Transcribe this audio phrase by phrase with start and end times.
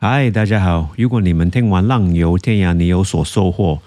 [0.00, 0.90] 嗨，大家好！
[0.96, 3.80] 如果你们听完《浪游天涯》，你有所收获，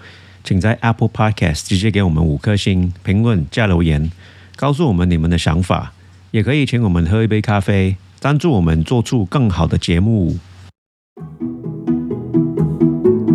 [0.44, 4.12] 请在 Apple Podcast 直接给我们五颗星评论加留言，
[4.54, 5.94] 告诉我们你们的想法。
[6.30, 10.36] 也可以请我们喝一杯咖啡，赞助我们做出更好的节目。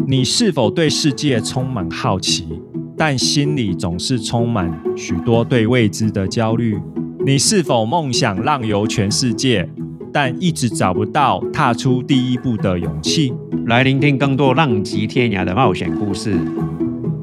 [0.07, 2.48] 你是否对世界充满好奇，
[2.96, 6.80] 但心里总是充满许多对未知的焦虑？
[7.25, 9.68] 你是否梦想浪游全世界？
[10.14, 13.34] 但一直找不到踏出第一步的勇气。
[13.68, 16.38] 来聆听更多浪迹天涯的冒险故事，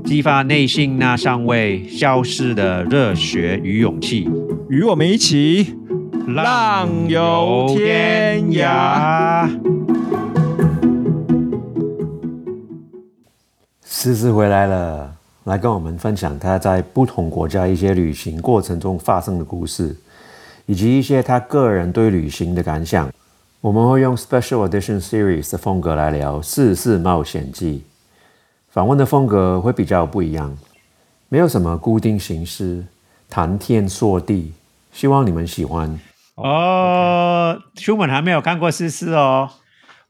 [0.04, 4.28] 激发内心那尚未消失的热血与勇气。
[4.68, 5.74] 与我们一起
[6.28, 9.48] 浪游天涯。
[13.82, 15.14] 思思回来了，
[15.44, 19.96] 来跟我们分享他在不同国家一些旅行过程中发生的故事。
[20.66, 23.10] 以及一些他个人对旅行的感想，
[23.60, 27.84] 我们会用 Special Edition Series 的风格来聊《四四冒险记》。
[28.70, 30.56] 访问的风格会比较不一样，
[31.28, 32.84] 没有什么固定形式，
[33.30, 34.52] 谈天说地。
[34.92, 35.98] 希望你们喜欢。
[36.36, 39.50] 哦，书本还没有看过四四哦。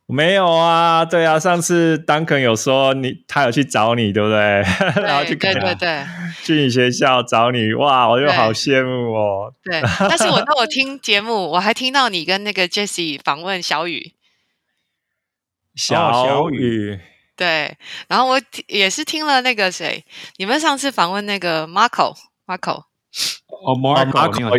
[0.07, 4.39] 没有啊，对啊，上次 Duncan 有说你他有去找你，对不对？
[5.03, 6.05] 然后去对对对，
[6.43, 9.55] 去你学校找你，哇，我就好羡慕哦。
[9.63, 14.13] 对，但是我那我听节目，我还听到你跟那个 Jessie 访问小雨，
[15.75, 17.01] 小雨，
[17.35, 17.77] 对，
[18.09, 20.05] 然后我也是听了那个谁，
[20.37, 22.85] 你们上次访问那个 Marco，Marco。
[23.49, 24.51] 哦，Marco，Marco，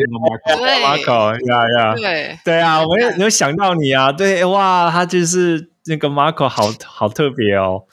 [1.47, 2.39] 呀呀，对。
[2.43, 7.83] 对啊，我有有想到你啊，对哇，他就是那个 Marco，好好特别哦，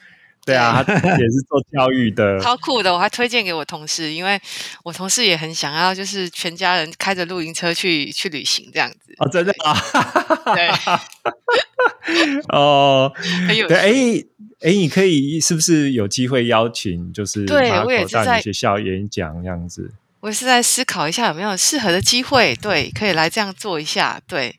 [0.47, 4.41] 对啊，他也是做教育的，超酷的，我还推荐给我同事，因为
[4.85, 9.77] 我同事也很想要，就是全家人开着露营车去去旅行这样子哦，真的啊，
[10.55, 10.71] 对，
[12.57, 13.13] 哦，
[13.47, 13.93] 很有对，哎
[14.63, 19.93] 哎，你可以是不是有机会邀请，就是对我也是在学校演讲这样子。
[20.23, 24.57] 我是在思考一下有没有适合的机会，对，可以来这样做一下，对，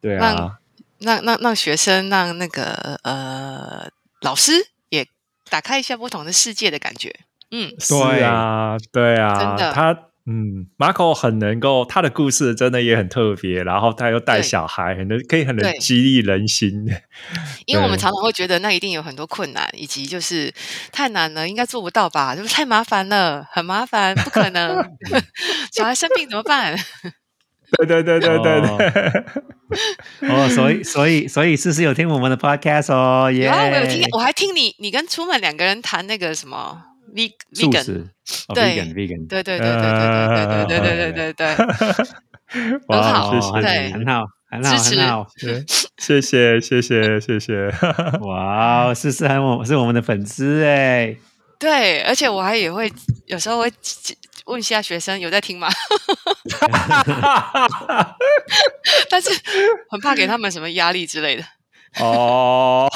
[0.00, 0.58] 对啊，
[0.98, 3.88] 让让让学生，让那个呃
[4.22, 4.52] 老师
[4.88, 5.06] 也
[5.48, 7.14] 打开一下不同的世界的感觉，
[7.52, 8.22] 嗯，对。
[8.24, 9.96] 啊，对啊，真的，他。
[10.24, 16.86] 嗯，Marco 很能够，他的故事真的也很特别，然后他又带小孩，很能可以很能激励人心。
[17.66, 20.54] 因为我们常常会觉得那一定有很多困难，以及就是
[20.92, 22.36] 太难了，应该做不到吧？
[22.36, 24.88] 就是太麻烦了，很麻烦，不可能。
[25.72, 26.78] 小孩生病怎么办？
[27.78, 29.24] 对对对对对对。
[30.28, 36.91] 哦，所以所以所以思思有听我们的 Podcast 哦，有啊，我有听，我还听你你跟出门两个人谈那个什么。
[37.14, 38.08] V vegan，
[38.54, 41.54] 对，vegan，对对对对对对对对对对对对，
[42.88, 43.30] 很好，
[43.60, 45.26] 对，很好，很好，很好，
[45.98, 47.70] 谢谢谢谢谢谢，
[48.26, 51.14] 哇，思思还我是我们的粉丝哎，
[51.58, 52.90] 对，而且我还也会
[53.26, 53.70] 有时候会
[54.46, 55.68] 问一下学生有在听吗？
[59.10, 59.28] 但是
[59.90, 61.44] 很怕给他们什么压力之类的。
[62.00, 62.88] 哦，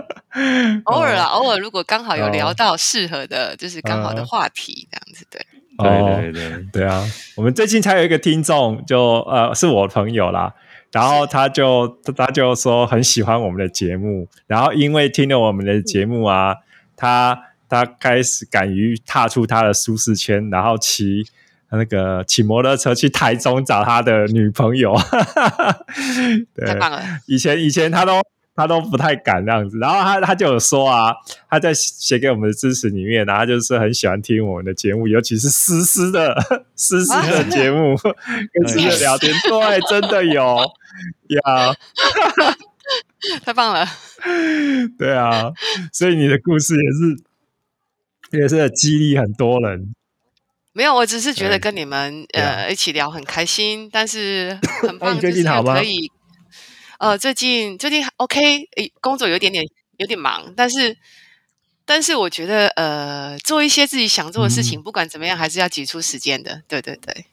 [0.84, 5.44] 偶尔啊，偶尔如果刚好有聊到适合的，就是刚好的话题，这样子 对。
[5.76, 7.04] 对对对对啊！
[7.34, 10.54] 我们最近才有一个听众，就呃是我朋友啦，
[10.92, 16.54] 然后他就他就说很喜欢我们的节目，然后因为听了我们的节目啊，
[16.96, 17.36] 他
[17.68, 21.26] 他开始敢于踏出他的舒适圈，然后骑。
[21.70, 24.94] 那个骑摩托车去台中找他的女朋友，
[26.64, 27.02] 太棒了！
[27.26, 28.22] 以前以前他都
[28.54, 31.12] 他都不太敢这样子，然后他他就有说啊，
[31.50, 36.36] 他在写给我们的支持里面，然后就是很喜欢听我们的节目，尤其是思思的
[36.76, 37.96] 思思的节目，
[38.52, 40.58] 跟思思聊天，对，真的有。
[41.28, 41.74] 呀，
[43.44, 43.84] 太棒了！
[44.96, 45.50] 对啊，
[45.92, 49.92] 所以你的故事也是也是激励很多人。
[50.76, 55.74] 没有，我只是觉得跟你们呃一起聊很开心，但是 很棒，最近好吗？
[55.74, 56.10] 可以，
[56.98, 58.68] 呃，最近最近 OK，
[59.00, 59.64] 工作有点点
[59.98, 60.96] 有点忙，但是
[61.84, 66.62] 但是我觉得呃做一些自己想做的事情，不管怎么样，还是要挤出时间的。
[66.66, 67.26] 对对对，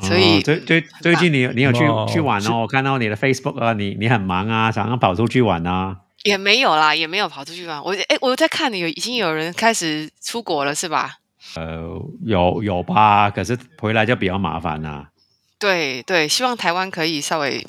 [0.00, 1.80] 所以最最最近你你有去
[2.10, 2.62] 去玩哦？
[2.62, 5.98] 我看到你的 Facebook 啊，你你很忙啊，常常跑出去玩啊。
[6.24, 7.80] 也没有啦，也没有跑出去玩。
[7.84, 11.18] 我哎，我在看你有已经有人开始出国了，是吧？
[11.56, 15.10] 呃，有有吧，可是回来就比较麻烦啦。
[15.58, 17.66] 对对，希望台湾可以稍微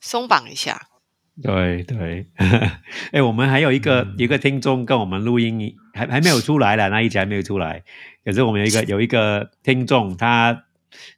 [0.00, 0.88] 松绑一下。
[1.42, 2.26] 对对，
[3.12, 7.82] 哎，我们还有一个一个听众跟我们录音，还还没有出来了，那一集还没有出来。
[8.24, 10.64] 可是我们有一个 有一个听众，他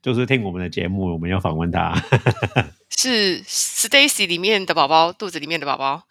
[0.02, 1.94] 就是听我们的节目，我们要访问他。
[2.96, 6.02] 是 Stacy 里面的宝宝，肚子里面的宝宝。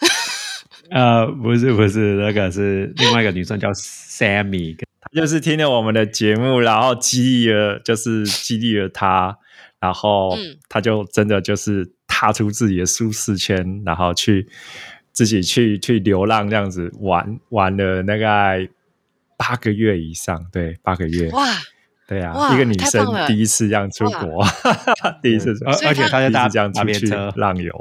[0.92, 9.38] 呃，不是不是，那个是另外一个女生叫 Sammy，他就是听了我们的节目，然后激励了，就是激励了他，
[9.80, 14.48] 然后嗯他就真的就是踏出自己的舒适圈，然后去
[15.12, 18.68] 自己去去流浪这样子玩玩了大概
[19.38, 21.46] 八个月以上，对，八个月，哇，
[22.08, 24.46] 对啊，一个女生第一次这样出国，
[25.22, 27.74] 第一次，而且她在大第一次这样出去便车，浪游。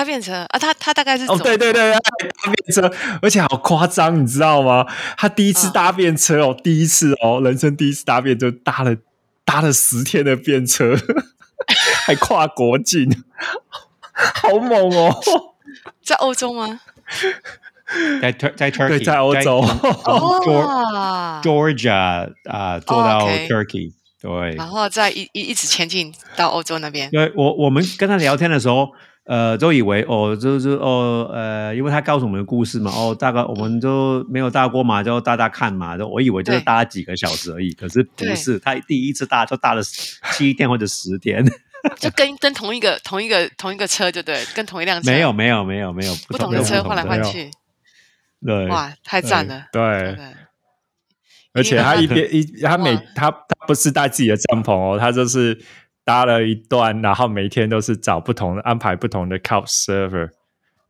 [0.00, 4.86] 大便车啊，他他大概是哦，对对对，他搭便车，而且好夸张，你知道吗？
[5.18, 8.96] 他第一次嗯搭便车哦，第一次哦，人生第一次搭便车，搭了
[9.44, 10.96] 搭了十天的便车，
[12.06, 13.22] 还跨国境，
[14.14, 15.14] 好猛哦！
[16.02, 16.80] 在欧洲吗？
[18.22, 23.92] 在 Tur- 在 Turkey，对，在欧洲，哇，Georgia 啊，坐到 Turkey，
[24.22, 27.10] 对然，后再一一一直前进到欧洲那边。
[27.10, 28.92] 对我我们跟他聊天的时候，
[29.30, 36.64] 呃，都以为哦，就是哦，呃，因为他告诉我们的故事嘛，哦，大概我们就没有搭过嘛，就搭搭看嘛，就我以为就是对。
[36.64, 39.82] 搭几个小时而已，可是不是，他第一次搭就搭了
[40.32, 41.44] 七天或者十天，
[41.96, 47.52] 就跟跟同一个同一个同一个车，就对，跟同一辆车，没有没有没有没有不同的车换来换去，
[48.44, 49.66] 对，哇，太赞了！
[49.72, 50.18] 对
[51.52, 55.56] 而且他一边一他每他他不是带自己的帐篷哦，他就是
[56.10, 60.28] 搭了一段，然后每天都是找不同的安排不同的 couch server，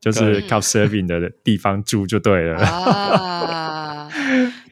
[0.00, 2.58] 就是对 couch serving 的地方住就对了。
[2.64, 4.08] 啊，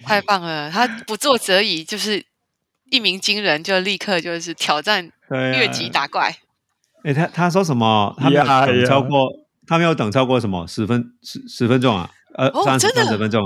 [0.04, 0.70] 太棒了！
[0.70, 2.24] 他不做则已，就是
[2.90, 6.34] 一鸣惊人，就立刻就是挑战越级打怪。
[7.02, 8.16] 哎，他他说什么？
[8.18, 9.28] 他没有等超过，
[9.66, 12.10] 他没有等超过什么十分十十分钟啊？
[12.34, 13.42] 呃，哦三十三十分钟，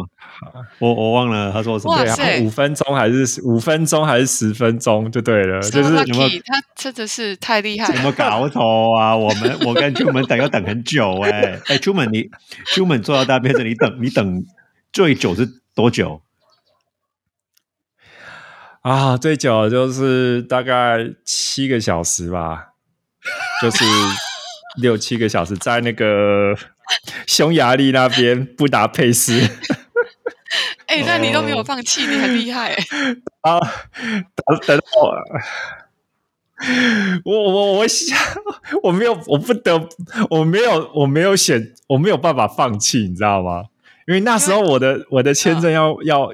[0.78, 1.96] 我我忘了他说什么。
[1.96, 7.94] 对啊哇塞，五分钟还是五分钟还是十分钟就对了，就是 lucky，他真的是太厉害了。
[7.94, 9.16] 怎么搞头啊？
[9.16, 12.28] 我们我跟出门等要等很久 哎、哎，出门你
[12.66, 14.44] 出门坐到大便这里等，你等
[14.92, 16.20] 最久是多久？
[18.82, 22.72] 啊，最久就是大概七个小时吧，
[23.62, 23.84] 就是
[24.82, 26.52] 六七个小时，在那个
[27.26, 29.40] 匈牙利那边布达佩斯
[30.86, 32.74] 哎，那你都没哦有放弃，你很厉害。
[32.74, 32.84] 哎
[33.40, 33.58] 啊，
[34.34, 35.14] 等等我，
[37.24, 38.18] 我我我想，
[38.82, 39.88] 我没有，我不得，
[40.30, 43.64] 我没有，我没有选，我没有办法放弃，你知道吗？
[44.06, 46.32] 因为那时候我的我的签证要、要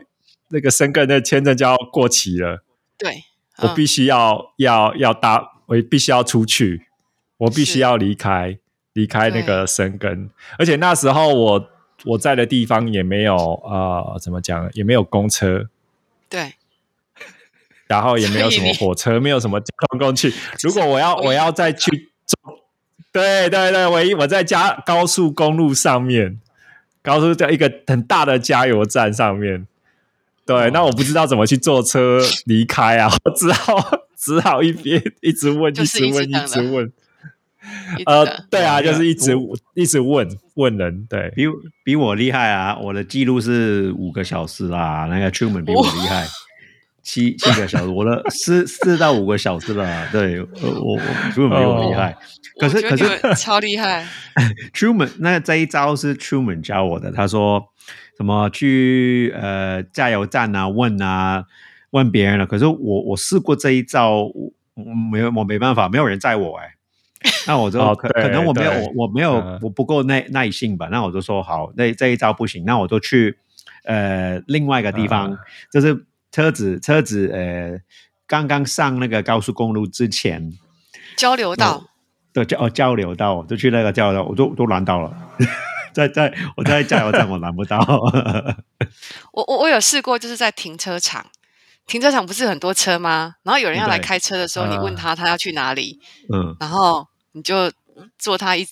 [0.49, 2.64] 那个申根的签证就要过期了。
[2.99, 3.25] 对，
[3.58, 6.88] 嗯我必须要、要要搭，我必须要出去，
[7.37, 8.58] 我必须要离开
[8.98, 10.28] 离开那个生根，
[10.58, 11.70] 而且那时候我
[12.04, 15.68] 我在的地方也没有呃怎么讲，也没有公车，
[16.28, 16.54] 对，
[17.86, 20.34] 然后也没有什么火车，没有什么交通工具。
[20.60, 22.58] 如果我要我要再去坐，
[23.12, 26.40] 对对对，唯一我在加高速公路上面，
[27.00, 29.68] 高速在一个很大的加油站上面。
[30.44, 36.92] 对，哦那我不知道怎么去坐车离开啊，我 只好只好一边一直问，一直问，一直问。
[38.06, 39.37] 呃的，对啊，就是一直
[39.75, 41.44] 一直问问人，对，比
[41.85, 42.76] 比我厉害啊！
[42.79, 46.26] 我的记录是五个小时啦，那个出门比我厉害，
[47.03, 50.09] 七七个小时，我的四四到五个小时了。
[50.12, 51.00] 对，呃我我
[51.32, 52.17] 出门比我厉害。
[52.59, 53.06] 可是可是
[53.37, 54.05] 超厉害。
[54.75, 57.63] Truman 那这一招是 Truman 教我的，他说
[58.17, 61.44] 什么去呃加油站啊问啊
[61.91, 66.75] 问别人了，可是我我试过这一招，我我没有我没办法，没有人载我哎、
[67.46, 69.58] 那我就可、哦可能我没有我我没有、嗯。
[69.63, 73.39] 我不够耐耐性吧，那我就说好，那这一招不行，那我就去
[73.84, 75.39] 呃另外一个地方，嗯。
[75.72, 77.81] 就是车子车子呃
[78.27, 80.53] 刚刚上那个高速公路之前，
[81.17, 81.82] 交流道，
[82.32, 85.17] 对交哦交流道，就去那个交流道，我都都拦到了，
[85.93, 87.79] 在在我在加油站我拦不到，
[89.32, 91.27] 我我我有试过，就是在停车场，
[91.88, 93.34] 停车场不是很多车吗？
[93.42, 95.98] 然后有人要来对开车的时候，你问他他要去哪里，
[96.32, 97.72] 嗯，然后你就
[98.18, 98.64] 坐他一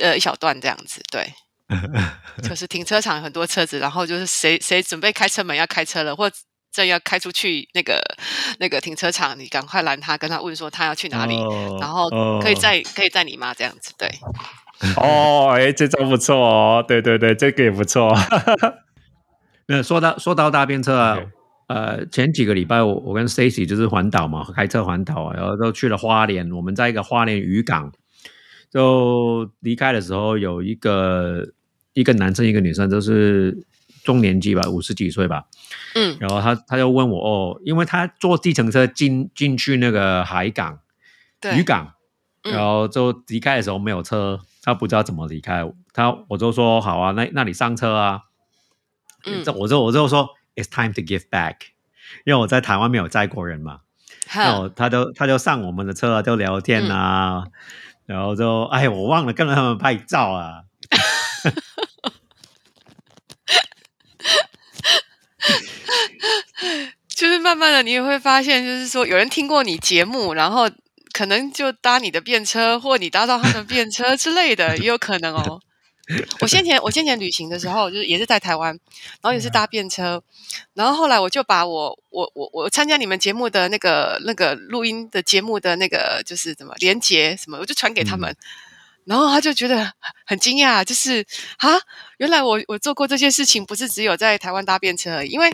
[0.00, 1.34] 呃一小段这样子，对，
[2.48, 6.30] 就是停车场有很多车子，然后就是谁谁准备开车门要开车了，或
[6.72, 8.00] 正要开出去那个
[8.60, 13.52] 那个停车场，你赶快拦他，跟他问说他要去哪里，哦然后哦可以载可以载你吗？
[13.52, 14.08] 这样子，对，
[14.96, 18.16] 哦，哎，这招不错哦，对对对，这个也不错，
[19.66, 21.18] 那说到说到大便车啊
[21.70, 27.92] 呃，前几个礼拜我我跟 Stacy 就是环岛嘛，开车环岛啊，然后都去了花莲，我们在一个花莲渔港，
[28.68, 31.46] 就离开的时候有一个
[31.92, 33.64] 一个男生一个女生，就是
[34.02, 35.44] 中年纪吧，五十几岁吧，
[35.94, 40.80] 嗯，然后他他就问我哦，因为他坐计程车进进去那个海港
[41.56, 41.94] 渔，港，
[42.42, 42.52] 嗯。
[42.52, 48.22] 然后就离开的时候没有车，他不知道怎么离开，他我就说好啊，那那你上车啊，
[49.24, 49.44] 嗯。
[49.44, 50.30] 这我就我就说
[50.60, 51.54] It's time to give back，
[52.24, 53.80] 因为我在台湾没有载过人嘛，
[54.34, 57.46] 然后他就他就上我们的车啊，就聊天啊，
[58.04, 60.64] 然后就哎我忘了跟他们拍照啊，
[67.08, 70.70] 就是慢慢的你也会发现，就是说有人听过你节目，然后
[71.12, 75.62] 可能就搭你的便车，或你搭到他的便车之类的，也有可能哦。
[76.40, 78.70] 我先前我先前旅行的时候，就是也是在台湾，
[79.20, 80.22] 然后也是搭便车，
[80.74, 88.34] 然后后来我就把我我我我参加你们节目的那个那个录音的节目的那个就是怎么连接什么，我就传给他们，
[89.04, 89.92] 然后他就觉得
[90.26, 91.24] 很惊讶，就是
[91.58, 91.80] 啊，
[92.18, 95.50] 原来我我做过这些事情，不是只有在台湾搭便车而已，因为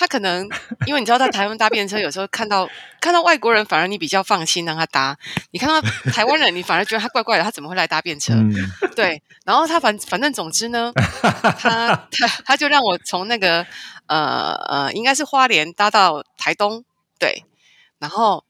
[0.00, 0.48] 他可能
[0.86, 2.66] 因为你知道在台湾搭便车，有时候看到
[3.02, 5.14] 看到外国人，反而你比较放心让他搭；
[5.50, 5.78] 你看到
[6.10, 8.32] 台湾人，你反而觉得他怪怪的，他怎么会来搭便车？
[8.32, 8.50] 嗯，
[8.96, 10.90] 对，然后他反反正总之呢，
[11.60, 13.66] 他他他就让我从那个
[14.06, 16.82] 呃呃，应该是花莲搭到台东，
[17.18, 17.44] 对，
[17.98, 18.42] 然后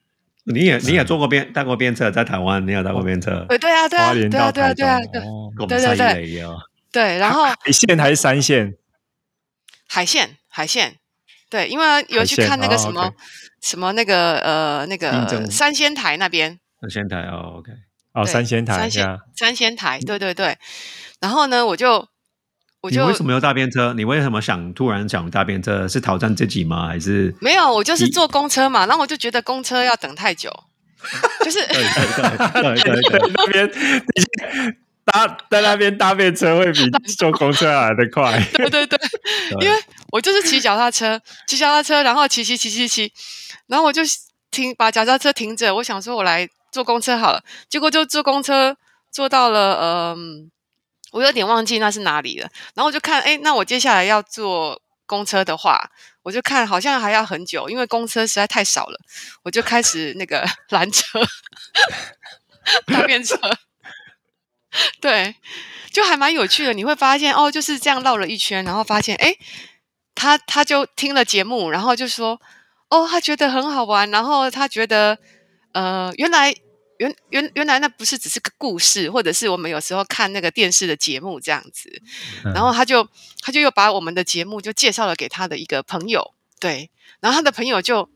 [0.44, 6.54] 你也你也坐过便搭过便车，在台湾你也搭过便车，对对啊对啊花莲对啊到台对啊对啊对东哦咁对对对啊！
[6.92, 8.76] 对，然后海线还是山线？
[9.88, 10.98] 海线海线，
[11.50, 13.12] 对，因为有去看那个哦什么、
[13.60, 17.72] 什么那个呃那个三仙台那边，三仙台哦，OK，
[18.14, 20.56] 哦，三仙台三仙呀，三仙台，对对对，
[21.20, 22.08] 然后呢，我就
[22.80, 23.92] 我就你为什么要搭便车？
[23.94, 25.88] 你为什么想突然想搭便车？
[25.88, 26.86] 是挑战自己吗？
[26.86, 27.34] 还是？
[27.40, 30.50] 没有，我就是坐公车嘛，然后我就觉得公车要等太久，
[31.44, 33.70] 就是对对对对对对，那边
[35.04, 36.88] 搭在那边搭便车会比
[37.18, 38.40] 坐公车来的快。
[38.54, 38.98] 对对对，
[39.60, 39.76] 因为
[40.12, 43.12] 我就是骑脚踏车，骑脚踏车，然后骑骑骑骑骑，
[43.66, 44.02] 然后我就
[44.50, 48.76] 停把脚踏车停着，我想说我来坐公车好了，结果就坐公车
[49.10, 50.50] 坐到了，嗯、
[51.12, 55.90] 我有点忘记那是哪里了，然后我就看，哎，那我接下来要坐公车的话，
[56.22, 59.00] 我就看好像还要很久，因为公车实在太少了，
[59.42, 61.20] 我就开始那个 拦车，
[62.86, 63.38] 搭便车。
[65.00, 65.34] 对，
[65.92, 66.72] 就还蛮有趣的。
[66.72, 69.34] 你会发现哦，就是这样绕了一圈，然后发现哎，
[70.20, 72.38] 他他就听了节目，然后就说
[72.90, 75.16] 哦，他觉得很好玩，然后他觉得
[75.72, 76.54] 呃，原来
[76.98, 82.02] 原原原来那不是只是个故事，或者是我们有时候看那个电视的节目这样子，
[82.44, 83.08] 然后他就
[83.40, 88.10] 他就又把我们的节目就介绍了给他的一个朋友，对，然后他的朋友就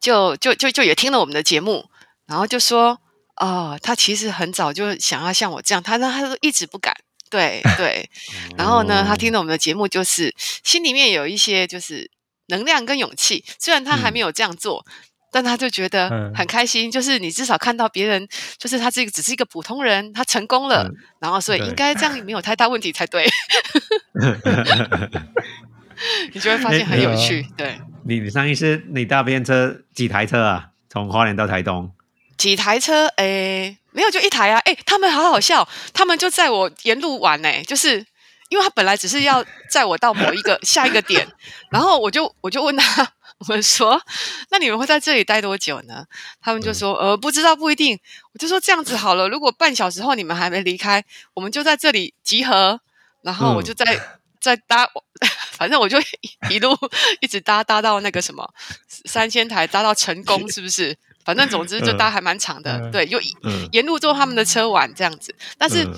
[0.00, 1.90] 就就就就也听了我们的节目，
[2.26, 3.00] 然后就说。
[3.38, 6.95] 哦，他其实很早就想要像我这样，他他他都一直不敢，
[7.36, 8.08] 对 对。
[8.56, 12.10] 然后呢，他听了我们的节目，就是心里面有一些就是
[12.46, 13.44] 能量跟勇气。
[13.58, 14.84] 虽然他还没有这样做，
[15.30, 16.90] 但他就觉得嗯很开心。
[16.90, 18.26] 就是你至少看到别人，
[18.58, 23.26] 就是他这个只是一个普通人，他成功了，嗯然后所以对应该这样没有太大问题才对。
[26.32, 27.78] 你就会发现很有趣，对。
[28.04, 30.68] 你你上一次你搭便车几台车啊？
[30.88, 31.90] 从花莲到台东，
[32.38, 33.06] 几台车？
[33.16, 34.58] 诶，没有，就一台啊！
[34.66, 38.04] 诶，他们好好笑，他们就载我沿路玩呢、就是
[38.50, 41.26] 因为他本来只是要载我到某一个 下一个点，
[41.70, 43.98] 然后我就我就问他，我们说，
[44.50, 46.04] 那你们会在这里待多久呢？
[46.42, 47.98] 他们就说，呃，不知道，不一定。
[48.34, 52.78] 我就说这样子好了，如果半小时后你们还没离开，我们就在这里集合，
[53.22, 53.98] 然后我就在、
[54.38, 54.86] 再搭，
[55.56, 55.96] 反正我就
[56.50, 56.76] 一路
[57.20, 58.46] 一直搭搭到那个什么
[59.06, 60.98] 三千台，搭到成功， 是不是？
[61.26, 65.34] 反正总之就搭还蛮长的，嗯对，就嗯，沿路坐他们的车玩这样子。
[65.58, 65.92] 但是，嗯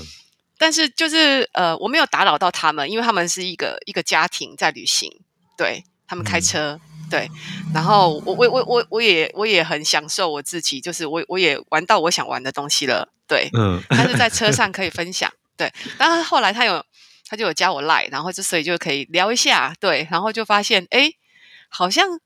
[0.61, 5.21] 但是就是呃，我没有打扰到他们，因为他们是一个一个家庭在旅行，
[5.57, 7.29] 对他们开车，对。
[7.73, 13.49] 然后我我我我我也我也很享受我自己，就是我我也玩到我想玩的东西了，对。
[13.53, 15.73] 嗯但是在车上可以分享，对。
[15.97, 16.85] 但是后来他有
[17.29, 20.09] 他就有加我 line，然后就所以就可以聊一下，对。
[20.11, 21.13] 然后就发现，哎，
[21.69, 22.19] 好像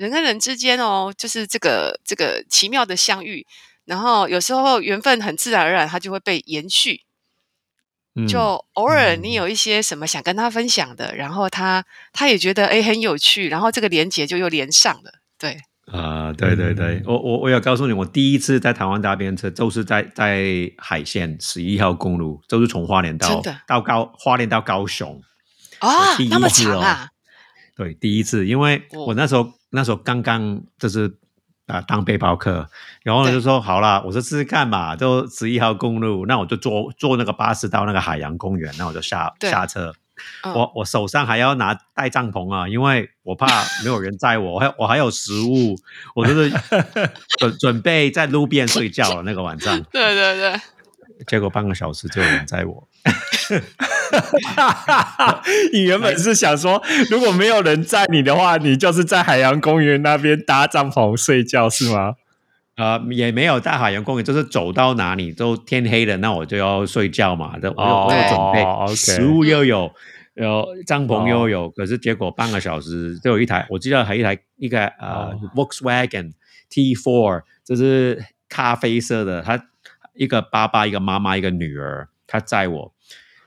[0.00, 3.46] 人跟人之间哦，就是这个这个奇妙的相遇，
[3.84, 7.02] 然后有时候缘分很自然而然，它就会被延续。
[8.14, 15.58] 嗯就偶尔你有一些什么想跟他分享的，然后他他也觉得哎很有趣，然后这个连接就又连上了，对。
[15.92, 20.44] 啊，对对对，我我我要告诉你，我第一次在台湾搭便车，就是在在
[20.78, 25.20] 海线十一号公路，就是从花莲到真的到高花莲到高雄，
[26.16, 27.08] 第，一啊那么次哦长啊！
[27.80, 29.06] 对，第一次，因为哦。
[29.06, 31.10] 我那时候那时候刚刚就是
[31.66, 32.68] 啊、当背包客，
[33.02, 39.94] 然后呢就说好啦，我说试试看嘛，就十一号公路，那我就坐坐那个巴士到那个海洋公园，那我就下下车，
[40.42, 40.52] 嗯。
[40.52, 43.46] 我我手上还要拿带帐篷啊，因为我怕
[43.82, 45.74] 没有人载我，我 还我还有食物，
[46.14, 46.50] 我就是
[47.38, 50.60] 准 准备在路边睡觉了那个晚上，对对对，
[51.26, 52.86] 结果半个小时就有人载我。
[55.72, 62.14] 你原本是想说，如果没有人载你的话，你就是在海洋公园那边搭帐篷睡觉是吗？
[62.76, 67.58] 呃，也没有在海洋公园，就是走到哪里都天黑了，那我就要睡觉嘛。
[67.60, 68.64] 这我有我有准备，
[68.94, 69.92] 食物又有，
[70.34, 76.32] 有帐篷又有，可是结果半个小时就有一台，我记得还一台一个呃、哦 Volkswagen
[76.70, 79.62] T4，就是咖啡色的，他
[80.14, 82.94] 一个爸爸，一个妈妈，一个女儿，他载我，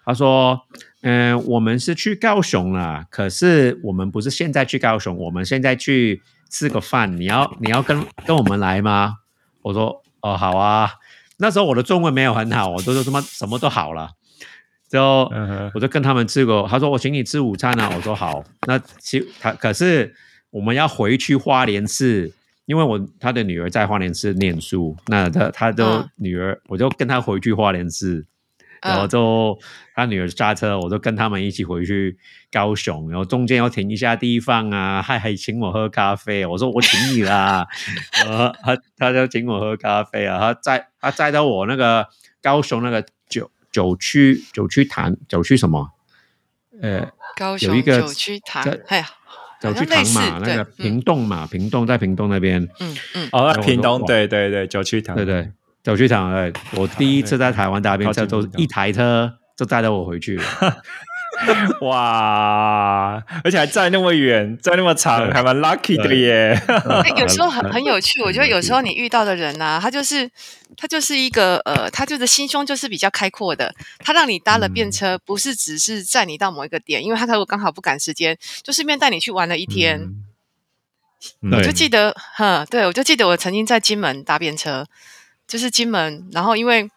[0.06, 0.60] 他说。
[1.06, 9.16] 嗯、我们是去高雄啦，可是我们不是现在去高雄，我们现在去吃个饭，你要你要跟跟我们来吗？
[9.64, 10.90] 我说哦好啊，
[11.40, 14.12] 那时候我的中文没有很好，我都说什么什么都好了，
[14.90, 15.30] 就
[15.74, 20.16] 我就跟他们吃过，他说我请你吃午餐啊，我说好，那其他可是
[20.52, 22.32] 我们要回去花莲市，
[22.66, 26.10] 因为我他的女儿在花莲市念书，那他他就、嗯。
[26.16, 28.26] 女儿，我就跟他回去花莲市，
[28.84, 29.10] 然后嗯。
[29.10, 29.60] 就
[29.96, 32.18] 他女儿驾车，我就跟他们一起回去
[32.52, 37.68] 高雄，然后中间要停一下地方啊，还还请我喝咖啡，我说我请你啦，
[38.26, 42.08] 呃，他他就请我喝咖啡啊，他载他载到我那个
[42.42, 45.92] 高雄那个九九区九区潭九区什么，
[46.82, 49.08] 呃，高雄有一个九区潭在，哎呀，
[49.62, 55.52] 九区好像类似塘嘛，那对个屏东嘛，屏东在屏东那边，嗯嗯，哦，然后那屏东，我就哇对对对，九曲堂，对对，
[55.84, 60.44] 九区塘，对，我第一次在台湾搭便车，都一台车就带着我回去了。
[61.82, 66.54] 哇，而且还站那么远，站那么长，对还蛮 lucky 的耶。
[67.04, 70.30] 哎，有时候很很很有趣，我觉得有时候你遇到的人呐、他就是
[70.78, 73.74] 他就是一个呃，他就是心胸就是比较开阔的。
[74.00, 80.00] 他让你搭了便车，不是只是载你到某一个点，因为他如果刚好不赶时间，就顺便带你去玩了一天。
[80.02, 80.24] 嗯
[81.54, 84.86] 我就记得，哼，对我就记得我曾经在金门搭便车，
[85.54, 86.90] 就是金门，然后因为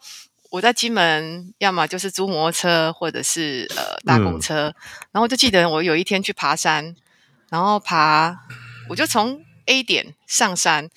[0.48, 4.72] 我在金门，要么就是租摩托车，或者是呃搭公车，
[5.12, 6.96] 然后我就记得我有一天去爬山，
[7.50, 8.34] 然后爬，
[8.88, 10.88] 我就从 A 点上山，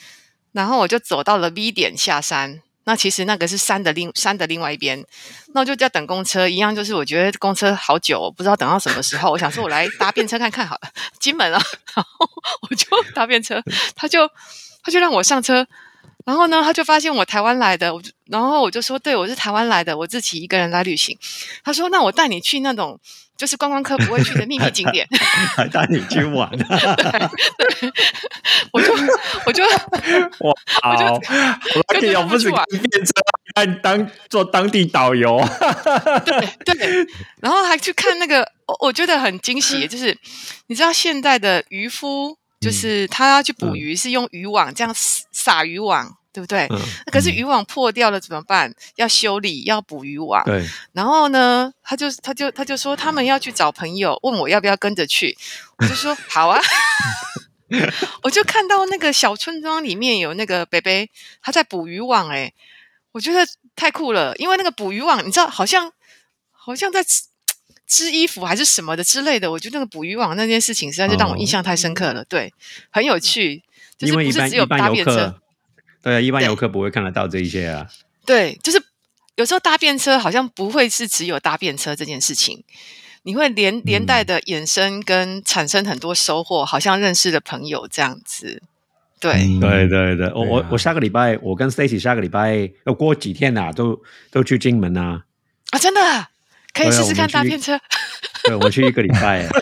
[0.53, 2.61] 然后我就走到了 B 点下山。
[2.85, 5.05] 那其实那个是山的另山的另外一边，
[5.53, 9.31] 那我就在等公车，一样就是我觉得公车好久，不知道等到什么时候。
[9.31, 11.61] 我想说，我来搭便车看看好了，金门啊，
[11.93, 12.25] 然后
[12.61, 13.61] 我就搭便车，
[13.97, 14.25] 他就
[14.81, 15.67] 他就让我上车，
[16.29, 21.17] 然后呢，他就发现我台湾来的，我就然后我就说，对我是台湾来的，我自己一个人来旅行。
[21.63, 22.99] 他说，那我带你去那种
[23.35, 25.07] 就是观光客不会去的秘密景点。
[25.57, 26.47] 还带你去玩，
[28.71, 28.93] 我就
[29.47, 29.63] 我就
[30.45, 31.19] 哇，好
[31.87, 33.11] 跟着，lucky 哦，不止他们去玩跟变车，
[33.55, 35.43] 还当做当地导游。
[36.23, 37.07] 对对，
[37.41, 40.15] 然后还去看那个，我我觉得很惊喜，就是
[40.67, 46.67] 你知道现在的渔夫，就是他要去捕鱼是用渔网这样撒撒渔网，对不对？
[46.71, 48.73] 嗯，那可是渔网破掉了怎么办？
[48.95, 50.43] 要修理，要补渔网。
[50.45, 55.37] 对，然后呢，他就他就他就说他们要去找朋友，问我要不要跟着去，
[55.77, 56.59] 我就说 好啊。
[58.23, 61.07] 我就看到那个小村庄里面有那个北北
[61.39, 62.51] 他在捕渔网、欸，
[63.11, 65.91] 我觉得太酷了，因为那个捕鱼网，你知道，好像
[66.51, 67.21] 好像在织
[67.85, 69.51] 织衣服还是什么的之类的。
[69.51, 72.51] 我觉得那个捕鱼网那件事情实在是让我印象太深刻了，对，
[72.89, 73.61] 很有趣，
[73.99, 75.41] 就是不是只有搭便车客，，
[76.01, 76.47] 对啊，一般对。
[76.47, 77.87] 游客不会看得到这一些啊。
[78.25, 78.81] 对，就是
[79.35, 82.63] 有时候搭便车好像不会是只有搭便车这件事情，
[83.23, 88.61] 你会连连带的衍生跟产生很多收获，好像认识的朋友这样子。
[89.19, 89.59] 对，嗯。
[89.59, 95.23] 对对对，我我啊我下个礼拜，我跟 Stacy 下个礼拜要过几天啊，都都去金门啊。
[95.71, 96.01] 啊，真的
[96.73, 97.79] 可以试试看搭便车。
[98.45, 99.49] 对，我去一个礼拜啊。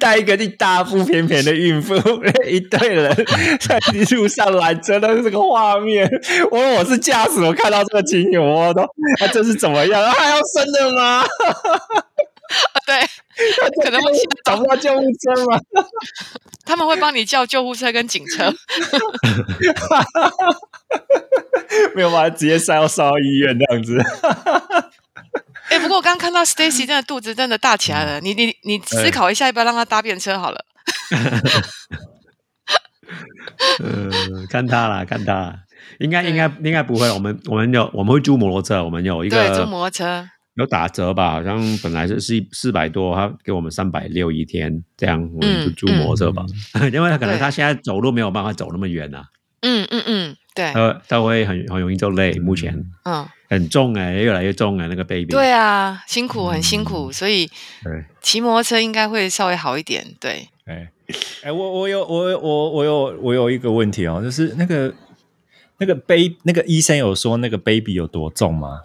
[0.00, 1.94] 带一个一大腹便便的孕妇，
[2.48, 3.14] 一队人
[3.60, 3.78] 在
[4.16, 6.10] 路上拦车的这个画面，
[6.50, 10.02] 我我是驾驶，我看到这个情景，我都啊这是怎么样？
[10.02, 11.24] 啊还要生的吗？
[12.86, 12.94] 对，
[13.84, 14.10] 可能会
[14.44, 15.60] 找不到救护车吗？
[16.64, 18.52] 他们会帮你叫救护车跟警车。
[21.94, 23.98] 没有把他直接塞到烧到医院这样子。
[25.68, 30.64] 哎、不过我刚刚看到 Stacy 真的肚子真的大起来了，你你你思考一下，要不要让他搭便车好了？
[33.82, 35.54] 嗯，看他啦，看他啦，
[35.98, 37.10] 应该应该应该不会。
[37.10, 40.28] 我们我们有我们会租摩托车，我们有一对，租摩托车。
[40.54, 46.44] 有打折吧，好像本来是四四百多，他给我们三百六一天，这样我们就租摩托车吧。
[46.92, 49.24] 因为他可能他现在走路没有办法走那么远啊。
[49.62, 55.26] 嗯嗯嗯，对，他，他会很很容易就累，目前嗯，很重哎，越来越重哎，那个 baby。
[55.26, 57.46] 对啊，辛苦，很辛苦，所以
[57.84, 60.04] 对，骑摩托车应该会稍微好一点。
[60.20, 60.90] 对，哎
[61.44, 64.92] 哎，我我有我我我有我有一个问题哦，就是那个
[65.78, 68.80] 那个 baby 那个医生有说那个 baby 有多重吗？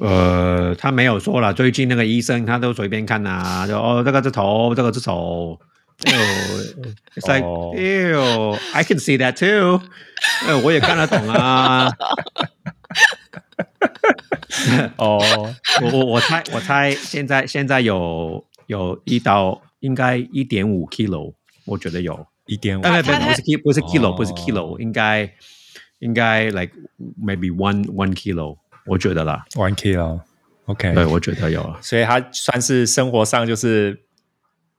[0.00, 5.58] 呃，他没有说了，最近那个医生他都随便看呐、就哦，这个是头，这个是手。
[6.04, 6.18] 哎呦
[7.14, 9.80] ，It's like, 哦 ew, I can see that too。
[10.46, 11.88] 哎，我也看得懂啊。
[14.96, 15.20] 哦，
[15.82, 21.34] 我我我猜我猜现在现在有有一到应该一点五 kilo，
[21.66, 22.26] 我觉得有。
[22.46, 25.32] 一点五哎，不不不是 kilo 不是 kilo 哦不是 kilo，应该
[26.00, 26.72] 应该 like
[27.24, 29.44] maybe one one kilo，我觉得啦。
[29.54, 30.20] one kilo。
[30.66, 31.74] OK，对，我觉得有。
[31.80, 34.00] 所以他算是生活上就是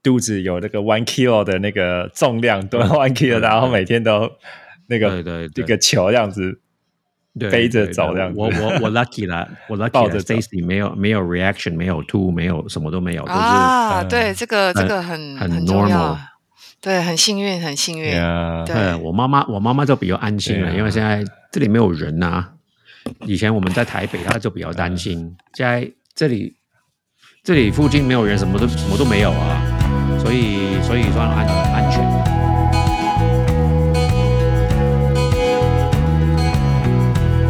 [0.01, 4.31] 肚子有那个 one kilo 的那个重量，都 one kilo，然后每天都
[4.87, 6.59] 那个对对对一个球这样子。
[7.39, 16.19] 对背着对对走这样子我我我 lucky 啦， 我 lucky 了抱着走，Stacy 没有没有 reaction，没有吐，没有什么都没有，就是啊，嗯对，这个这很个很很重 normal 要，
[16.79, 18.11] 对，很幸运，很幸运。
[18.13, 22.52] 呀，对呃，我妈妈我妈妈就比较安心了，对啊因为现在这里没有人呐、
[23.25, 26.55] 以前我们在台北，他就比较担心，现在这里
[27.43, 29.61] 这里附近没有人，什么都什么都没有啊，
[30.21, 32.01] 所以所以算安安全。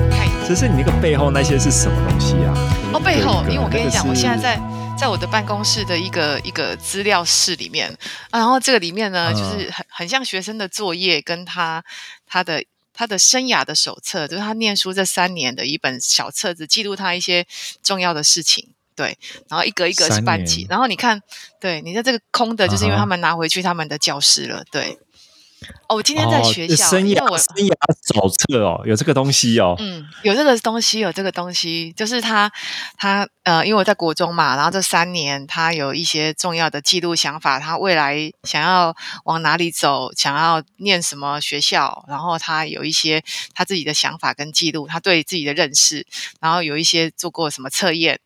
[0.09, 2.53] 看只是你那个背后那些是什么东西啊？
[2.93, 4.61] 哦，背后因为我跟你讲，我现在在
[4.97, 7.89] 在我的办公室的一个一个资料室里面，
[8.29, 11.83] 啊然后这个里面呢，嗯就是很很像学生的作业，跟他
[12.27, 12.63] 他的
[12.93, 17.45] 他的生涯的手册，就是他念书这三年的一本小册子，记录他一些
[17.81, 18.69] 重要的事情。
[18.95, 19.17] 对，
[19.49, 21.19] 然后一格一格是三班级，然后你看，
[21.59, 24.63] 对你在这个空的，就是因为他们拿回去他们的教室了。
[24.71, 24.99] 对，
[25.87, 27.73] 哦，我今天在哦学校，生因为我涯生涯
[28.13, 29.75] 手册哦，有这个东西哦。
[29.79, 32.51] 嗯，有这个东西，有这个东西，就是他，
[32.97, 38.95] 他呃，因为我在国中嘛，然后这三年他有一些重要的记录想法，他未来想要
[39.25, 43.23] 往哪里走，想要念什么学校，然后他有一些
[43.53, 46.05] 他自己的想法跟记录，他对自己的认识，
[46.39, 48.19] 然后有一些做过什么测验，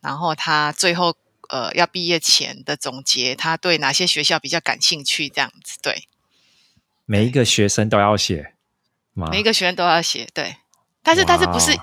[0.00, 1.14] 然后他最后
[1.48, 6.08] 呃要毕业前的总结，他对哪些学校比较感兴趣，这样子，对。
[7.06, 8.54] 每一个学生都要写
[9.12, 9.28] 吗？
[9.30, 10.56] 每一个学生都要写，对。
[11.02, 11.76] 但是但是不是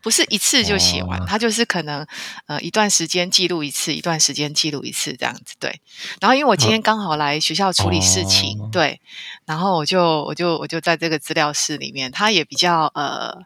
[0.00, 2.06] 不是一次就写完，哦他就是可能
[2.46, 5.80] 呃一段时间记录一次，一段时间记录一次这样子，对。
[6.20, 9.00] 然后因为我今天刚好来学校处理事情，哦对，
[9.44, 13.42] 然后我就我就我就在这个资料室里面，他也比较呃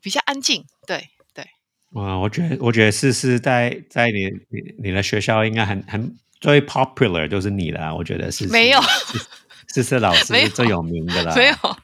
[0.00, 1.46] 比较安静，对对。
[1.90, 8.80] 哇，我觉得我觉得思思在在你你你的学校应该很很最 popular 就是你了，我觉得是没有
[9.82, 11.76] 思思老师是最有名的啦，没有，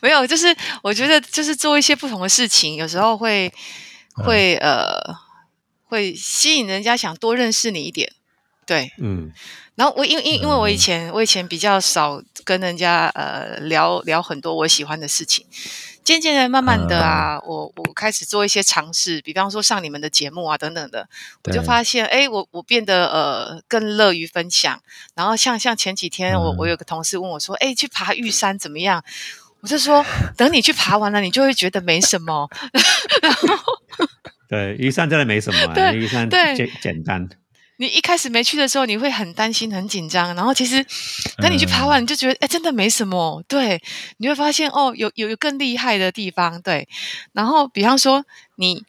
[0.00, 3.46] 没有，就是我觉得就是做一些不同的事情，有时候会
[4.16, 4.24] 嗯。
[4.24, 4.92] 会呃
[5.84, 8.10] 会吸引人家想多认识你一点，
[8.64, 8.90] 对。
[8.98, 9.30] 嗯，
[9.74, 15.44] 然后我因为因因为我以嗯前我以前比较少跟人家呃聊聊很多我喜欢的事情，
[16.04, 21.08] 渐渐的慢慢的啊，嗯我我开始做一些尝试，比方说上你们的节目啊等等的，
[21.44, 24.80] 我就发现哎，我我变得呃更乐于分享。
[25.14, 29.04] 然后像像前几天我嗯我有个同事问我说，哎，去爬玉山怎么样？
[29.60, 30.04] 我就说，
[30.36, 32.48] 等你去爬完了，你就会觉得没什么。
[34.50, 37.28] 对，玉山真的没什么、玉山简简单，
[37.82, 40.86] 你一开始没去的时候，你会很担心、很紧张，然后其实
[41.38, 43.42] 等你去爬完，你就觉得哎，真的没什么。
[43.48, 43.82] 对，
[44.18, 46.62] 你会发现哦，有有有更厉害的地方。
[46.62, 46.88] 对，
[47.32, 48.84] 然后比方说你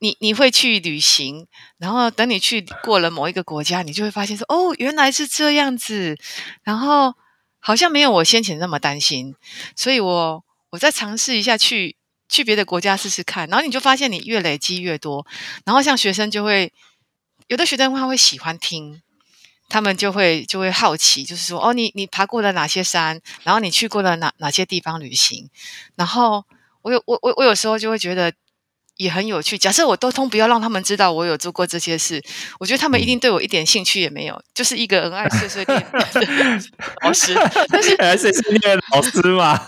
[0.00, 1.46] 你你会去旅行，
[1.78, 6.18] 然后等你去过了某一个国家，你就会发现说哦，原来是这样子，
[6.62, 7.14] 然后
[7.58, 9.34] 好像没有我先前那么担心，
[9.74, 11.96] 所以我我再尝试一下去。
[12.32, 15.26] 去别的国家试试看，然后你就发现你越累积越多，
[15.64, 16.72] 然后像学生就会
[17.50, 19.02] 有的学生他会喜欢听，
[19.68, 25.50] 他们就会就会好奇，就是说哦，你你爬过了哪些山，然后你去过了哪哪些地方旅行，
[25.96, 26.44] 然后
[26.82, 28.32] 我有我我我有时候就会觉得
[28.98, 29.58] 也很有趣。
[29.58, 32.22] 假设我都通不要让他们知道我有做过这些事，
[32.60, 36.08] 我觉得他们一定对我一点兴趣也没有，就是一个恩爱碎碎念的
[37.02, 37.34] 老师。
[37.68, 39.58] 但是还是是你的老师嘛？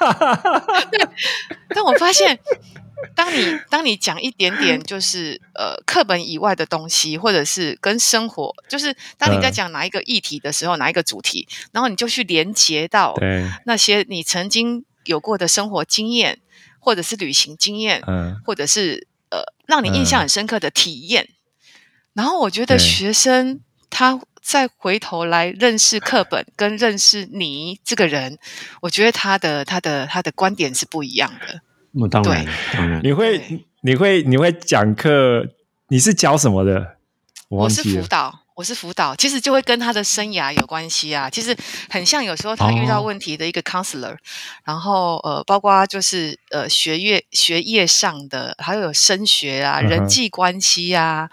[1.74, 2.38] 但我发现，
[3.14, 9.52] 当你当你讲一点点就是呃课本以外的东西，或者是跟生活，就是当你在嗯。
[9.52, 13.14] 讲哪一个议题的时候，哪一个主题，然后你就去连接到，
[13.66, 16.40] 那些你曾经有过的生活经验，
[16.78, 21.28] 或者是旅行经验，嗯，或者是呃让你印象很深刻的体验。
[22.14, 23.60] 然后我觉得学生
[23.90, 28.38] 他再回头来认识课本跟认识你这个人，
[28.80, 31.60] 我觉得他的他的他的观点是不一样的。
[31.92, 35.46] 那当然对，当然，你会你会你会讲课？
[35.88, 36.96] 你是教什么的？
[37.48, 37.82] 我我是。
[37.82, 41.28] 辅导，我是辅导，其实就会跟他的生涯有关系啊。
[41.28, 41.54] 其实
[41.90, 44.16] 很像有时候他遇到哦问题的一个 counselor，、
[44.64, 51.28] 然后呃，包括就是呃学业学业上的，还有升学啊、嗯人际关系啊，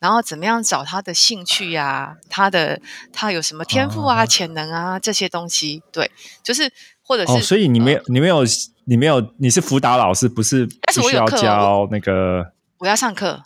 [0.00, 2.80] 然后怎么样找他的兴趣呀、他的
[3.12, 6.10] 他有什么天赋啊、哦潜能啊这些东西，对，
[6.42, 6.72] 就是
[7.08, 8.44] 或者是、哦，所以你没有呃你没有
[8.84, 13.42] 你没有你是辅导老师，不是但是不需要我有课哦教那个我要上课，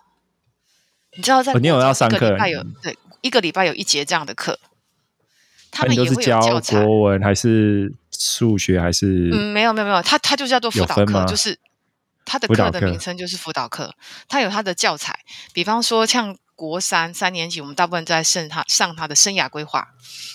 [1.16, 4.58] 你知道在哦你有要上课一个礼拜有对一个礼拜有一节这样的课，
[5.70, 6.84] 他们也会有教教。
[6.84, 9.30] 国文还是数学还是？
[9.32, 11.56] 嗯，没有没有没有，他他就叫做辅导课，就是
[12.24, 13.94] 他的课的名称就是辅导课，
[14.28, 15.20] 他有他的教材，
[15.52, 19.88] 比方说像国三三年级，我们大部分在上他上他的生涯规划，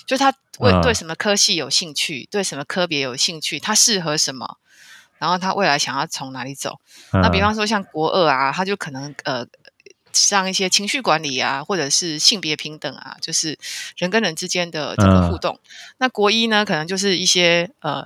[0.06, 4.58] 就是他为嗯对什么科系有兴趣，对什么科别有兴趣，他适合什么，
[5.18, 6.78] 然后他未来想要从哪里走。
[7.12, 9.46] 那比嗯方说像国二啊，他就可能呃
[10.12, 13.58] 上一些情绪管理啊，或者是性别平等啊，就是
[13.96, 15.60] 人跟人之间的这个嗯互动。
[15.98, 18.04] 那国一呢，可能就是一些呃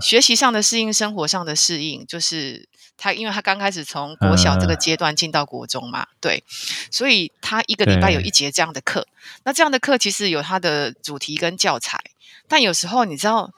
[0.00, 4.78] 学习上的适应，生活上的适应，就是他，因为他刚开始从国小这个嗯。
[4.86, 6.44] 阶段进到国中嘛，对，
[6.90, 9.08] 所以他一个礼拜有一节这样的课。
[9.42, 11.98] 那这样的课其实有它的主题跟教材，
[12.46, 13.50] 但有时候你知道，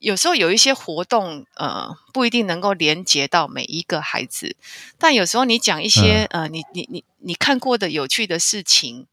[0.00, 4.56] 有时候有一些活动，呃，不一定能够连接到每一个孩子，
[4.98, 6.42] 但有时候你讲一些、嗯。
[6.42, 9.06] 呃，你你你你看过的有趣的事情，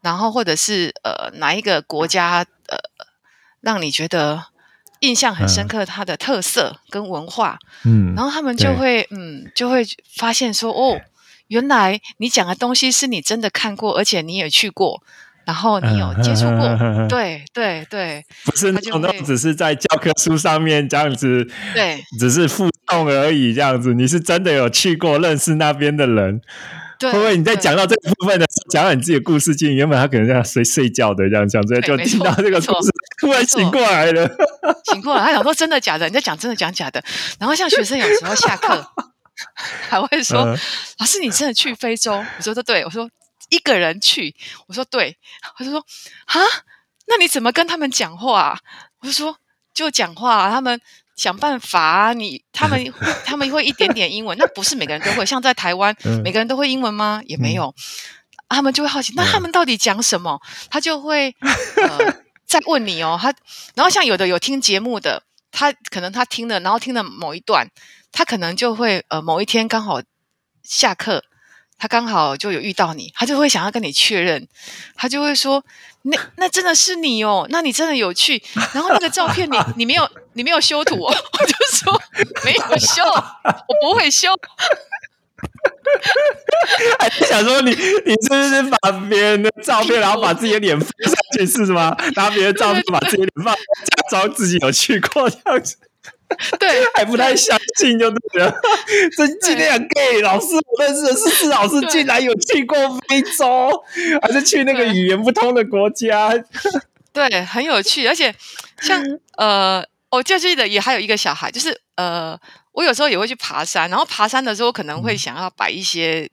[0.00, 2.78] 然后或者是呃哪一个国家呃
[3.60, 4.46] 让你觉得
[5.02, 5.68] 印象很深嗯。
[5.68, 9.84] 刻，它的特色跟文化，嗯，然后他们就会嗯就会
[10.16, 11.00] 发现说哦，
[11.48, 15.02] 原来你讲的东西是你真的看过，而且你也去过，
[15.44, 18.24] 然后你有接触过，嗯对对对。
[18.44, 22.02] 不是那种那种只是在教科书上面这样子，对。
[22.18, 26.40] 只是附送而已，这样子，你是真的有去过，认识那边的人，
[26.98, 34.30] 对，会不会你在讲到这部分的时候，讲到你自己的故事经，原本他可能在睡睡觉的这样讲，所以就听到这个故事，突然醒过来了，
[34.92, 36.06] 醒过来，他想说真的假的？
[36.06, 37.02] 你在讲真的讲假的？
[37.38, 38.84] 然后像学生有时候下课
[39.88, 40.58] 还会说：“嗯
[40.98, 43.08] 老师，你真的去非洲？”我说：“对。”我说
[43.50, 44.34] ：“一个人去？”
[44.68, 45.16] 我说：“对。”
[45.56, 45.80] 他就说
[46.26, 46.40] ：“啊，
[47.06, 48.58] 那你怎么跟他们讲话？”
[49.00, 49.36] 我就说
[49.74, 50.80] ：“就讲话，他们
[51.16, 52.12] 想办法啊。
[52.12, 55.26] 你他们会他们会一点点英文，那不是每个人都会。
[55.26, 57.20] 像在台湾， 嗯每个人都会英文吗？
[57.26, 57.74] 也没有。
[58.48, 60.38] 他们就会好奇，那他们到底讲什么？
[60.68, 61.34] 他就会
[61.76, 62.14] 呃
[62.52, 63.18] 再问你哦。
[63.20, 63.34] 他
[63.74, 67.66] 然后像有的有听节目的，他可能他听了，然后听了某一段，
[68.12, 70.02] 他可能就会呃某一天刚好
[70.62, 71.24] 下课，
[71.78, 74.46] 他刚好就有遇到你，他就会想要跟你确认，
[74.94, 75.64] 他就会说
[76.02, 78.42] ：“那那真的是你哦，那你真的有趣？
[78.74, 81.08] 然后那个照片你你没有你没有修图哦？”
[81.40, 82.02] 我就说
[82.44, 84.28] ：“没有修，我不会修。”
[86.98, 91.96] 还是想说你你是不是把别人的照片，然后把自己的脸放上去是吗？
[92.16, 95.76] 拿别人的照片把自己的脸放，假装自己有去过这样子，
[96.58, 98.54] 对 还不太相信就对了。
[99.16, 102.76] 这今天很 gay 老师，我认识的是施老师，竟然有去过
[103.08, 103.70] 非洲，
[104.20, 106.32] 还是去那个语言不通的国家。
[107.12, 108.34] 对，很有趣，而且
[108.80, 109.02] 像
[109.36, 112.38] 呃，我就记得也还有一个小孩，就是呃，
[112.72, 116.30] 我有时候也会去爬山，然后爬山的时候可能会想要摆一些。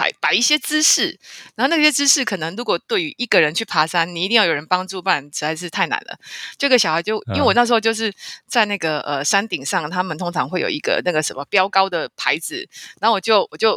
[0.00, 1.18] 摆摆一些姿势，
[1.56, 6.16] 然后那些姿势可能如果对于一个人去爬山，你一定要有人帮助，不然实在是太难了。
[6.56, 8.14] 这个小孩就因为我那时候就是
[8.46, 12.68] 在那个呃山顶上，他们通常会有一个那个什么标高的牌子，
[13.00, 13.76] 然后我就我就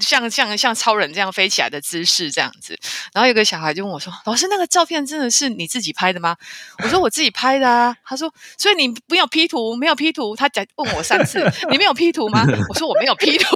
[0.00, 2.78] 像像像超人这样飞起来的姿势这样子，
[3.12, 6.36] 然后有个小孩就问我说：“老师，那个照片真的是你自己拍的吗？”
[6.82, 13.46] 我说：“我自己拍的啊。”他说：“所以你没有 P 图，没有 P 图。”他再问我三次：“你没有 P 图吗？”我说：“我没有 P 图。”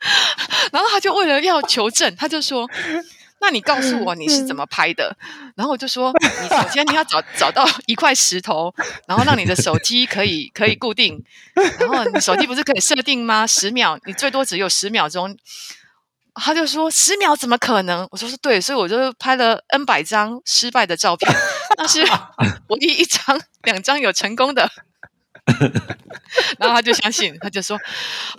[0.72, 2.66] 然后他就为了要求证，他就说
[3.40, 5.16] ：“那你告诉我你是怎么拍的？”
[5.56, 8.72] 然后我就说：“你首先你要找找到一块石头，
[9.06, 11.22] 然后让你的手机可以可以固定，
[11.78, 13.46] 然后你手机不是可以设定吗？
[13.46, 15.36] 十秒，你最多只有十秒钟。”
[16.32, 21.30] 他就说：“十秒怎么可能？”我说：“是对，所以我就拍了 N 百张失败的照片，
[21.76, 22.02] 但是
[22.68, 24.70] 唯一一张、两张有成功的。”
[26.58, 27.76] 然后他就相信，他就说：“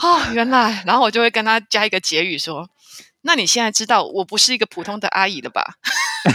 [0.01, 2.67] 哦，原来。”然后我就会跟他加一个结语说
[3.23, 5.75] ：“那你现在知道我不是一个普通的阿姨了吧？”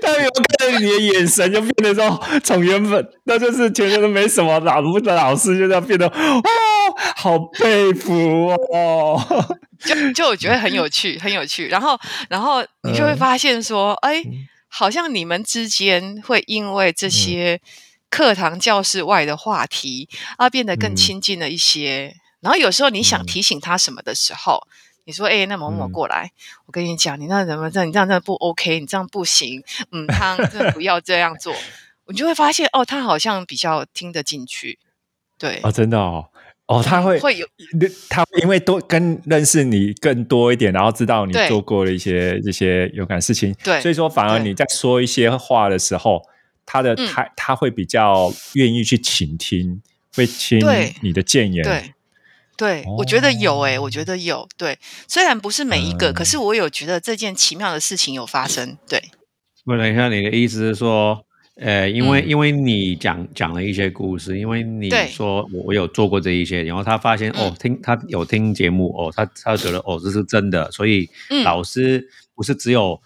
[0.00, 6.42] 他有看到你的眼神，就变得说，从原本那就是觉得没什么老不的老师，就这样变得，哦，
[7.16, 9.20] 好佩服哦。
[9.80, 11.66] 就就我觉得很有 趣，很有趣。
[11.66, 11.98] 然后，
[12.30, 14.22] 然后你就会发现说，哎，
[14.68, 17.60] 好像你们之间会因为这些
[18.10, 22.14] 课堂教室外的话题而变得更亲近了一些。
[22.40, 24.62] 然后有时候你想提醒他什么的时候。
[25.08, 26.30] 你说，哎，那某某过来，
[26.66, 27.82] 我跟你讲，你那怎么这？
[27.86, 29.64] 你这样真的不 OK，你这样不行。
[29.90, 31.54] 嗯，他真的不要这样做，
[32.08, 34.78] 你就会发现，哦，他好像比较听得进去。
[35.38, 36.26] 对，哦，真的哦，
[36.66, 37.46] 哦，他会会有
[38.10, 46.20] 他，因为多跟认识你更多一点，然后知道你做过的一些这些有感事情，对，所以说反而你在说一些话的时候，
[46.66, 49.80] 他的他他会比较愿意去倾听，
[50.14, 50.60] 会听
[51.00, 51.94] 你的谏言，对。
[52.58, 54.48] 对，我觉得有诶，我觉得有。
[54.58, 58.76] 对，虽然不是每一个，可是我有觉得这件奇妙的事情有发生。
[58.88, 59.00] 对，
[59.64, 61.24] 我等一下，你的意思是说，
[61.60, 71.08] 呃，因为因为你讲讲了一些故事，因为你说我我有做过这一些，然后他发现哦，听他有听节目哦，他他觉得哦这是真的，所以
[71.44, 73.00] 老师不是只有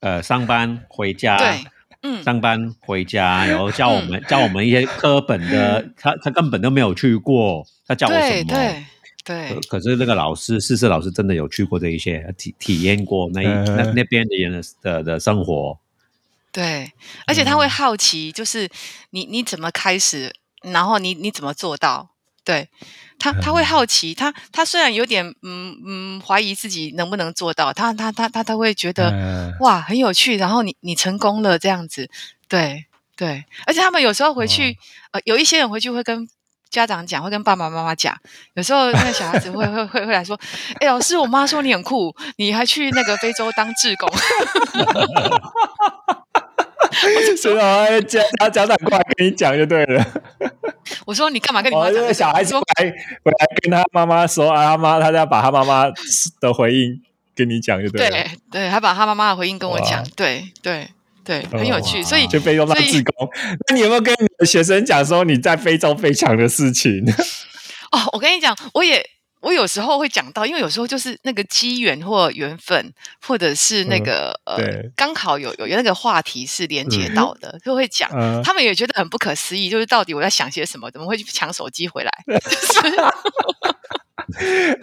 [0.00, 1.64] 呃上班回家，对，
[2.02, 7.64] 嗯，上班回家，然后 教我们教我们一些课本的，他他根本都没有去过。
[7.86, 8.52] 他教我什么？
[8.52, 8.84] 对
[9.24, 9.60] 对。
[9.68, 15.78] 可是那个老师，试试老师真的有去过这一些，体体验过那那那边的人的的生活。
[16.50, 16.92] 对，
[17.26, 18.68] 而且他会好奇，就是
[19.10, 22.10] 你你怎么开始，然后你你怎么做到？
[22.44, 22.68] 对
[23.18, 32.10] 他他会好奇，他他虽然有点嗯嗯怀疑自己能不能做到，他他他他他会觉得哇很有趣，然后你你成功了这样子，
[32.48, 34.76] 对对，而且他们有时候回去，
[35.12, 36.28] 呃，有一些人回去会跟。
[36.72, 38.16] 家长讲会跟爸爸妈妈讲，
[38.54, 40.40] 有时候那个小孩子会会会会来说
[40.80, 44.08] ：“哎，老师，我妈说你很酷，你还去那个非洲当志工。”
[47.40, 50.04] 所以啊，家家家长过来跟你讲就对了。
[51.06, 52.12] 我说你干嘛跟你妈讲？
[52.14, 52.60] 小孩子来
[53.24, 55.84] 回来跟他妈妈说啊，他妈他要把他妈妈
[56.40, 57.00] 的回应
[57.34, 58.10] 跟你讲就对了。
[58.10, 60.88] 对对，他把他妈妈的回应跟我讲，对对。
[61.24, 63.28] 对，很有趣，所以就非洲当志工。
[63.68, 66.90] 那你有没有跟你的学生讲说你在非洲飞翔的事情？
[67.94, 69.00] 哦，我跟你讲，我也
[69.42, 74.56] 我有时候会讲到，因为有时候就是那个机缘或缘分，或者是那个呃，
[74.96, 78.08] 刚好有有那个话题是连接到的，就会讲。
[78.42, 80.90] 他们也觉得很不可思议，就是到底我在想些什么？
[80.90, 82.12] 怎么会去抢手机回来？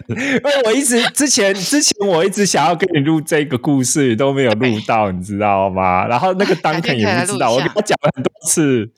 [0.08, 6.06] 因 为我一直之前之前我一直想要跟你录这个故事都没有录到，你知道吗？
[6.08, 8.88] 然后那个当肯也不知道，我跟他讲了很多次，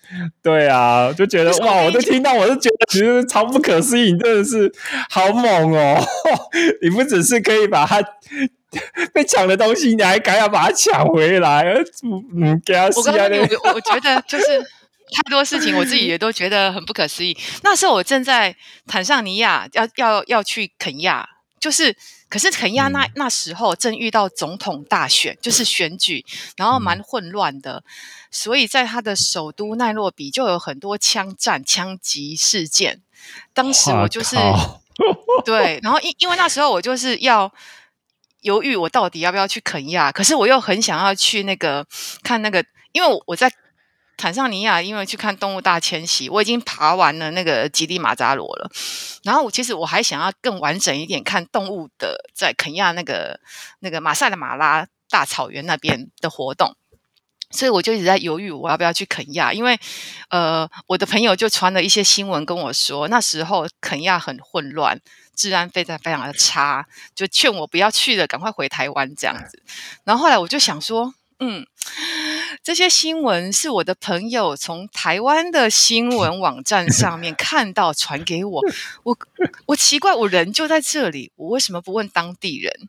[0.42, 4.72] 对啊，就觉得哇，我都听到，我都觉得其实超不可思议，你真的是
[5.10, 5.98] 好猛哦！
[6.82, 8.00] 你不只是可以把他
[9.12, 11.64] 被抢的东西，你还敢要把它抢回来，
[12.34, 12.90] 嗯，给他我
[13.68, 14.44] 我我觉得就是。
[15.14, 17.36] 太多事情，我自己也都觉得很不可思议。
[17.62, 21.28] 那时候我正在坦桑尼亚，要要要去肯亚，
[21.60, 21.94] 就是
[22.28, 26.24] 可是肯亚那那时候正遇到总统大选，就是选举，
[26.56, 27.84] 然后蛮混乱的，
[28.30, 33.02] 所以在他的首都奈洛比就有很多枪战、枪击事件。
[33.52, 34.36] 当时我就是
[35.44, 37.52] 对，然后因因为那时候我就是要
[38.40, 41.86] 犹豫，我到底要不要去肯亚，可是我又很想要去那个
[42.22, 43.52] 看那个，因为我在。
[44.22, 48.70] 坦桑尼亚，因为去看动物大迁徙，我已经爬完了那个吉地马扎罗了。
[49.24, 53.40] 然后我，其实我还想要更完整一点，看动物的在肯亚那个
[53.80, 56.76] 那个马赛的马拉大草原那边的活动。
[57.50, 59.52] 所以我就一直在犹豫，我要不要去肯亚？
[59.52, 59.76] 因为
[60.28, 65.00] 呃，我的朋友就传了一些新闻跟我说，那时候肯亚很混乱，
[65.34, 69.60] 治安非常非常的差，就劝我不要去了，赶快回台湾这样子。
[70.04, 71.12] 然后后来我就想说。
[71.44, 71.66] 嗯，
[72.62, 78.62] 这些新闻是我的朋友从台湾的新闻网站上面看到传给我。
[79.02, 79.18] 我
[79.66, 82.88] 我奇怪，我人就在这里，我为什么不问当地人？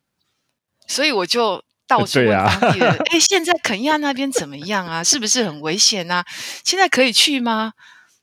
[0.86, 2.92] 所以我就到处问当地人。
[3.10, 5.04] 哎，现在肯亚那边怎么样啊？
[5.04, 6.24] 是不是很危险啊？
[6.64, 7.74] 现在可以去吗？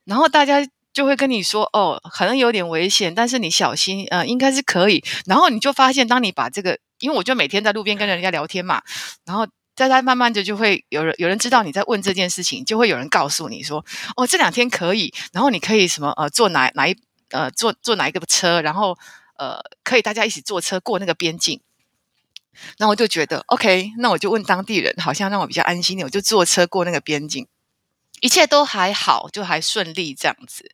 [0.04, 5.02] 然后大家就会跟你说，哦，可能有点危险，但是你小心，呃，应该是可以。
[5.26, 8.82] 然后你就发现，当你把这个，因为我就每天在路边跟人家聊天嘛，
[9.24, 9.48] 然后。
[9.80, 13.82] 大家慢慢的就会有人有人知道你在问这件事情，就会有人告诉你说，
[14.14, 16.94] 哦，这两天可以，然后你可以什么呃坐哪哪一
[17.30, 18.98] 呃坐坐哪一个车，然后
[19.38, 21.62] 呃可以大家一起坐车过那个边境。
[22.76, 27.48] 那我就觉得 OK，那我就问当地人，好像让我比较安心点，我就坐车过那个边境，
[28.20, 30.70] 一切都还好，就还顺利这样子。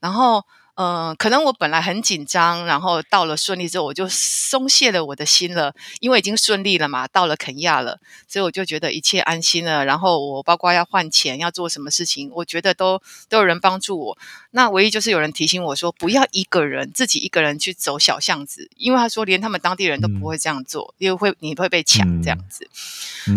[0.00, 0.46] 然后
[0.80, 7.98] 嗯，可能我本来很紧张，然后到了顺利之后，我就松懈了我的心了，因为已经顺利了嘛，到了肯亚了，
[8.28, 9.84] 所以我就觉得一切安心了。
[9.84, 14.18] 然后我包括要换钱，要做什么事情，我觉得都都有人帮助我。
[14.52, 22.70] 那唯一就是有人提醒我说，不要一个人自己一个人去走小巷子，因为他说连他们当地人都不会这样做，因为会你会被抢这样子。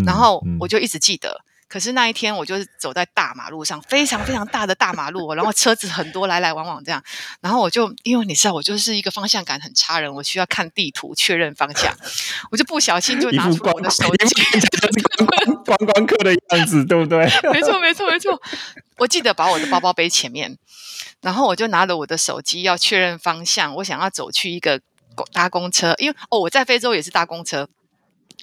[0.06, 1.42] 然后我就一直记得。
[1.72, 7.02] 可是那一天，我就是走在大马路上，非常非常大的大马路，然后车子很多，来来往往这样。
[7.40, 11.96] 然后我就因为你知道，我就是一个方向感很差人，我需要看地图确认方向，
[12.52, 14.44] 我就不小心就拿出我的手 机，
[15.66, 17.20] 观光客的样子，对不对？
[17.54, 18.38] 没错，没错，没错。
[18.98, 20.58] 我记得把我的包包背前面，
[21.22, 24.82] 然后我就拿着我的手机要确认方向，我想要走去一个
[25.32, 27.70] 搭公车，因为哦，我在非洲也是搭公车。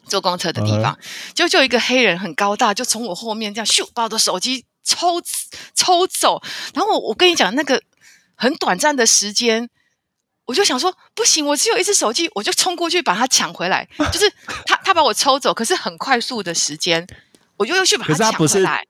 [0.09, 0.99] 坐公车的地方，
[1.35, 5.23] 就就一个黑人很高大，就从我后面这样咻把我的手机抽
[5.75, 6.43] 抽走。
[6.75, 7.81] 然后我我跟你讲，那个
[8.35, 9.69] 很短暂的时间，
[10.47, 13.87] 我就想说不行，我只有一只手机，我就冲过去把它抢回来。
[14.11, 14.33] 就是
[14.67, 17.07] 他他把我抽走，可是很快速的时间，
[17.57, 18.87] 我就又去把它抢回来。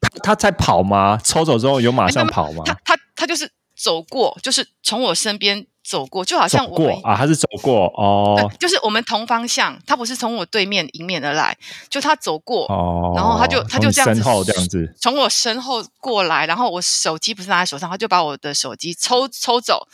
[0.00, 1.18] 他他在跑吗？
[1.24, 2.64] 抽走之后有马上跑吗？
[2.66, 5.66] 他他他就是走过，就是从我身边。
[5.82, 11.56] 走过就好像我们啊，他是走过哦，就是我们同方向，他不是从我对面迎面而来，
[11.88, 14.94] 就他走过哦，然后他就他就这样子这样子。
[15.00, 19.88] 从我身后过来，然后我手机不是拿在手上，他就把我的手机抽抽走，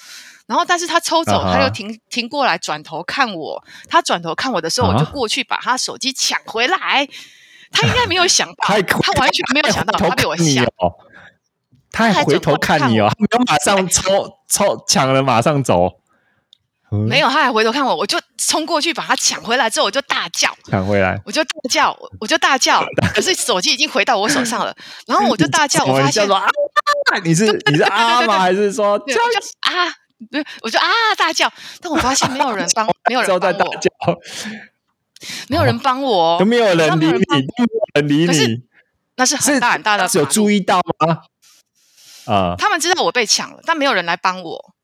[0.46, 7.08] 然后但是他抽走，他又停停过来转头看我，他转头看我的时候，我就过去把他手机抢回来，
[7.70, 10.64] 他应该没有想到，他完全没有想到他被我吓。
[11.96, 16.00] 他还回头看你哦，没有马上抽抽抢了，马上走。
[16.90, 22.84] 没有，他还回头看我，我就冲过去把他抢回来之后，我就大叫，抢回来，我就大叫，我就大叫。
[23.14, 24.74] 可是手机已经回到我手上了，
[25.06, 26.46] 然后我就大叫， 我发现啊，
[27.24, 28.38] 你是你是啊吗？
[28.38, 29.14] 还是说叫
[29.62, 29.92] 啊？
[30.30, 30.86] 对，我就啊
[31.16, 33.70] 大叫，但我发现没有人帮，没有人帮我，
[35.48, 38.62] 没有人帮我，都没有人理你，没有人理你。
[39.16, 41.22] 那是很大很大的，有注意到吗？
[42.26, 42.54] 啊！
[42.58, 44.74] 他们知道我被抢了，但没有人来帮我。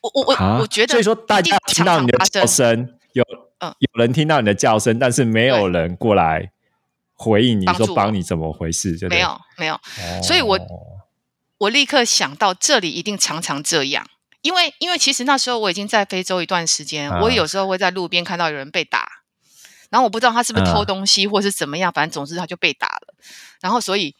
[0.00, 3.24] 我我我我觉得，所以说大家听到你的叫声，有
[3.58, 6.50] 嗯，有人听到你的叫声，但是没有人过来
[7.14, 8.96] 回应你说帮你怎么回事？
[9.08, 9.80] 没有没有，
[10.22, 10.58] 所以我
[11.58, 14.06] 我立刻想到这里一定常常这样，
[14.42, 19.08] 因为因为其实那时候我已经在非洲一段时间，我有时候会在路边看到有人被打。
[19.88, 23.14] 然后我不知道他是不是偷东西，或是怎么样，反正总之他就被打了。
[23.60, 24.16] 然后所以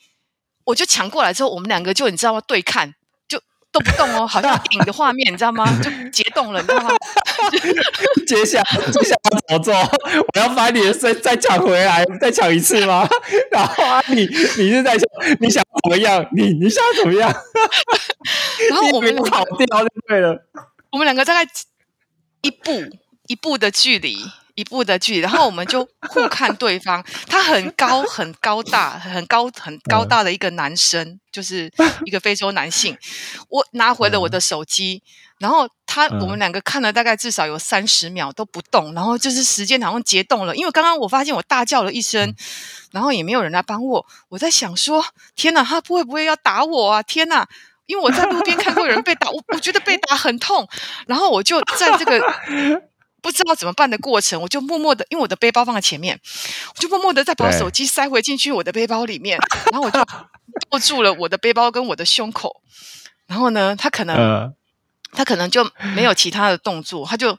[0.66, 2.40] 我就抢过来之后，我们两个就你知道吗？
[2.46, 2.94] 对看
[3.28, 3.40] 就
[3.72, 5.64] 动不动哦，好像影的画面，你知道吗？
[5.82, 6.90] 就结冻了，你知道吗？
[8.26, 8.62] 接下
[8.92, 9.72] 接下来怎么做？
[10.34, 13.08] 我要把你的身再抢回来，再抢一次吗？
[13.52, 14.26] 然后啊，你
[14.58, 15.06] 你是在想
[15.40, 16.26] 你想怎么样？
[16.32, 17.32] 你你想怎么样？
[18.70, 20.46] 然后 我们跑掉就对了。
[20.90, 21.48] 我们两个大概
[22.42, 22.72] 一步
[23.28, 24.18] 一步的距离。
[24.56, 27.04] 一步的距离，然后我们就互看对方。
[27.28, 31.70] 他很高，很高大，很高，很高大的一个男生，就是
[32.04, 32.96] 一个非洲男性。
[33.48, 35.02] 我拿回了我的手机，
[35.38, 40.56] 然后他，我们两个看了大概至少有三十秒都不动，然后就是时间好像结冻了。
[40.56, 42.34] 因为刚刚我发现我大叫了一声，
[42.92, 44.06] 然后也没有人来帮我。
[44.30, 45.04] 我在想说，
[45.34, 47.02] 天哪，他不会不会要打我啊？
[47.02, 47.46] 天哪！
[47.84, 50.66] 因为我在路边看过有人被打，我我觉得被打很痛，
[51.06, 52.82] 然后我就在这个。
[53.26, 56.16] 不知道怎么办的过程，我就默默的，因为我的背包放在前面，
[56.76, 59.36] 我就默默的再把手机塞回进去我的背包里面，
[59.72, 59.98] 然后我就
[60.70, 62.62] 握住了我的背包跟我的胸口。
[63.26, 64.54] 然后呢，他可能
[65.10, 67.36] 他可能就没有其他的动作，他就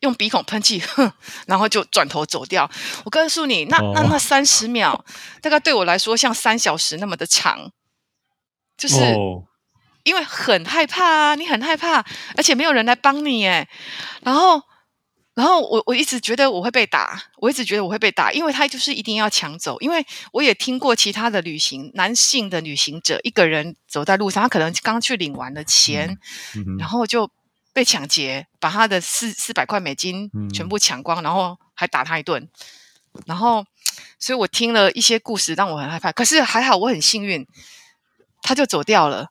[0.00, 1.12] 用鼻孔喷气，哼，
[1.46, 2.70] 然后就转头走掉。
[3.04, 5.04] 我告诉你，那那那三十秒，
[5.42, 7.70] 大概对我来说像三小时那么的长，
[8.78, 9.14] 就是
[10.04, 12.02] 因为很害怕啊，你很害怕，
[12.38, 13.68] 而且没有人来帮你，哎，
[14.22, 14.62] 然后。
[15.36, 19.78] 然后我我一直觉得我会被打，我一直觉得我会被打，因为他就是一定要抢走。
[19.80, 26.18] 因为我也听过其他的旅行，男性的旅行者一个人走在路上，他可能刚去领完了钱，
[26.78, 27.30] 然后就
[27.74, 32.48] 被抢劫，把他的四四百块美金全部抢光，然后还打他一顿。
[33.26, 33.62] 然后，
[34.18, 36.10] 所以我听了一些故事，让我很害怕。
[36.12, 37.46] 可是还好，我很幸运，
[38.40, 39.28] 他就走掉了。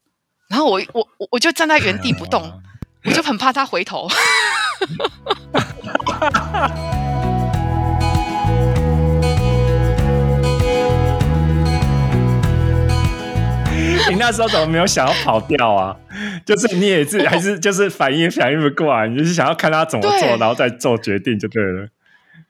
[0.49, 2.62] 然后我我我我就站在原地不动，
[3.06, 4.08] 我就很怕他回头。
[14.07, 15.95] 你那时候怎么没有想要跑掉啊？
[16.45, 21.88] 就是你也是，还是就是反应反应不过来，你就是想要看他怎么做，然后再做决定就对了。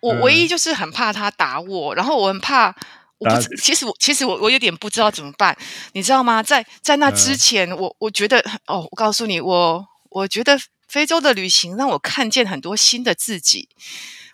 [0.01, 2.76] 我唯一就是很怕他打我，然后我很怕
[3.19, 5.55] 我不知，其实我其实我我有点不知道怎么办，
[5.93, 6.43] 你知道吗？
[6.43, 10.57] 在在那之前，我我觉得哦，我告诉你，我我觉得
[10.96, 13.68] 非洲的旅行让我看见很多新的自己。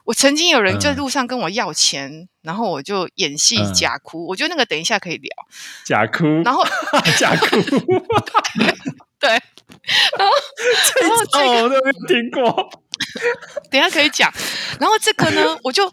[0.04, 4.28] 我曾经有人在路上跟我要钱，然后我就演戏假哭。
[4.28, 5.30] 我觉得那个等一下可以聊。
[5.84, 6.64] 假哭，然后
[7.18, 7.48] 假哭，
[9.20, 9.30] 对，
[10.20, 10.36] 然后
[11.02, 12.70] 然后这个我都没听过，
[13.72, 14.32] 等一下可以讲。
[14.80, 15.92] 然后这个呢， 我就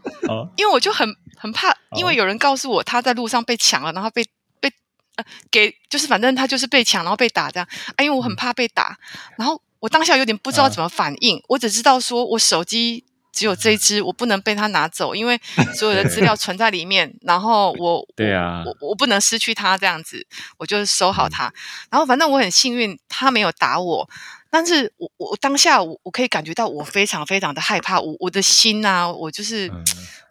[0.56, 1.08] 因为我就很
[1.38, 4.22] 很怕，因为有人告诉我他在路上被抢了，然后被
[4.60, 4.70] 被
[5.16, 7.66] 呃给就是反正他就是被抢，然后被打这样。
[7.96, 8.98] 哎，因为我很怕被打，
[9.38, 13.04] 然后我当下有点不知道怎么反应，我只知道说我手机。
[13.30, 15.40] 只有这一只，我不能被他拿走，因为
[15.78, 17.14] 所有的资料存在里面。
[17.20, 20.26] 然后我， 对啊，我我不能失去它，这样子，
[20.58, 21.52] 我就收好它。
[21.88, 24.10] 然后反正我很幸运，他没有打我。
[24.50, 29.70] 但是我我当下我我可以感觉到我非常非常的害怕，我我的心呐，我就是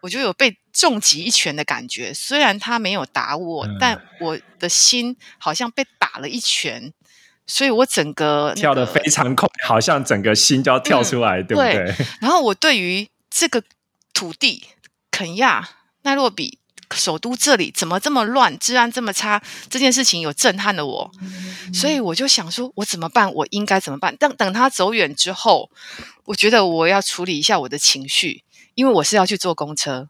[0.02, 2.14] 我就有被重击一拳的感觉。
[2.14, 6.92] 虽然他没有打我，但我的心好像被打了一拳。
[7.48, 12.06] 所以我整个跳的非常快， 好像整个心就要跳出来，对不对？
[12.20, 13.64] 然后我对于这个
[14.14, 14.68] 土地
[15.10, 15.68] 肯亚
[16.04, 16.60] 奈洛比
[16.94, 21.12] 首都这里怎么这么乱，治安这么差，这件事情有震撼了我。
[21.74, 23.34] 所以我就想说，我怎么办？
[23.34, 24.16] 我应该怎么办？
[24.18, 25.70] 等等他走远之后，
[26.26, 28.44] 我觉得我要处理一下我的情绪，
[28.76, 30.10] 因为我是要去坐公车。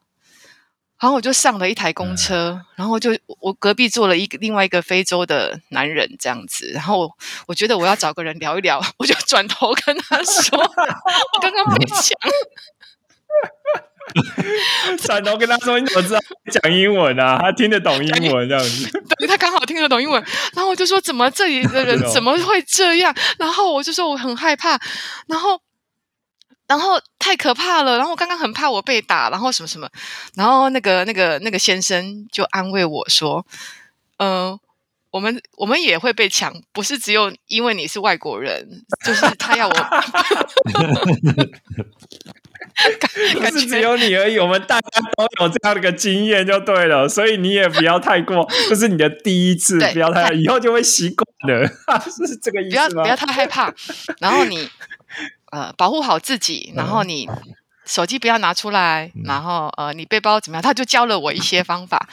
[0.99, 7.11] 然后我就上了一台公车，然后就我隔壁坐了一个另外一个非洲的男人这样子，然后
[7.45, 10.57] 我觉得我要找个人聊一聊，我就转头跟他说
[11.33, 12.01] ：“我刚刚被抢。”
[14.97, 16.19] 转头跟他说：“你怎么知道
[16.49, 17.37] 讲英文啊？
[17.41, 18.89] 他听得懂英文这样子。
[19.19, 20.23] ”对，他刚好听得懂英文。
[20.53, 24.79] 然后我就说：“怎么这里的人 怎么会这样？”然后我就说：“我很害怕。”
[25.27, 25.61] 然后。
[26.67, 29.89] 然后太可怕了，然后我刚刚很怕我被打，然后什么什么，
[30.35, 33.45] 然后那个那个那个先生就安慰我说
[34.19, 34.59] ：“嗯，
[35.11, 39.73] 我们我们也会被抢，不是只有因为你是外国人，就是他要我，
[43.39, 51.65] 不是只有你而已，我们大家都有这样的一个经验就对了，所以你也不要太过，这是你的第一次，不要太，以后就会习惯的，
[52.27, 52.81] 是这个意思吗？
[52.89, 53.73] 不要不要太害怕，
[54.19, 54.69] 然后你。”
[55.57, 57.27] 呃，保护好自己，然后你
[57.83, 60.61] 手机不要拿出来，然后呃，你背包怎么样？
[60.61, 62.07] 他就教了我一些方法，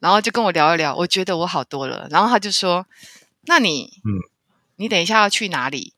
[0.00, 2.06] 然后就跟我聊一聊，我觉得我好多了。
[2.10, 2.86] 然后他就说
[3.44, 4.16] ：“那你，嗯，
[4.76, 5.92] 你等一下要去哪里？”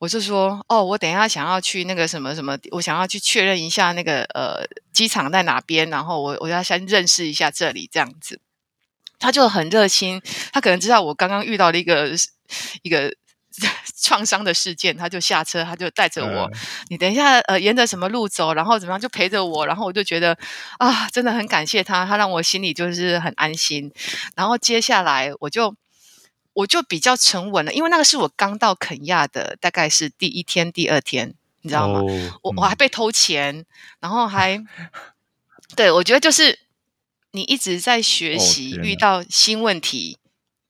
[0.00, 8.38] 我就说：“哦，我等一下想要去那个什么什么，我想要去确认一下那个呃机场在哪边，然后我我要先认识一下这里这样子。”
[9.18, 10.20] 他就很热心，
[10.52, 12.10] 他可能知道我刚刚遇到了一个
[12.82, 13.14] 一个。
[14.00, 16.50] 创伤的事件，他就下车，他就带着我。
[16.88, 19.66] 你等一下，呃，沿着什么路走，然后怎么样，就陪着我。
[19.66, 20.36] 然后我就觉得
[20.78, 23.92] 啊，真的很感谢他，他让我心里就是很安心。
[24.34, 25.74] 然后接下来，我就
[26.54, 32.00] 我就比较沉稳了，因为那个是我刚到肯亚的，大概是第一天、第二天，你知道吗？
[32.42, 33.64] 我我还被偷钱，
[34.00, 34.64] 然后还
[35.76, 36.58] 对我觉得就是
[37.30, 40.18] 你一直在学习，遇到新问题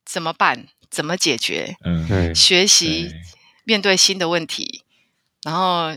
[0.04, 0.66] 怎么办？
[0.92, 1.74] 怎么解决？
[1.84, 3.10] 嗯，学习
[3.64, 4.82] 面对新的问题，
[5.42, 5.96] 然后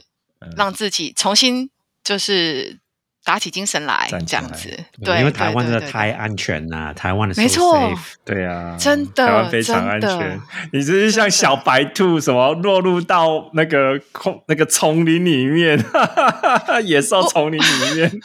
[0.55, 1.69] 让自己重新
[2.03, 2.79] 就是
[3.25, 4.85] 打起精神来，这样子。
[5.03, 7.93] 对，因为台湾真的太安全了，台湾的没错，
[8.23, 10.39] 对啊，真的，台湾非常安全。
[10.71, 15.77] 你只是像小白兔，什么落入到那个空那个丛林里面，
[16.85, 18.21] 野兽丛林里面。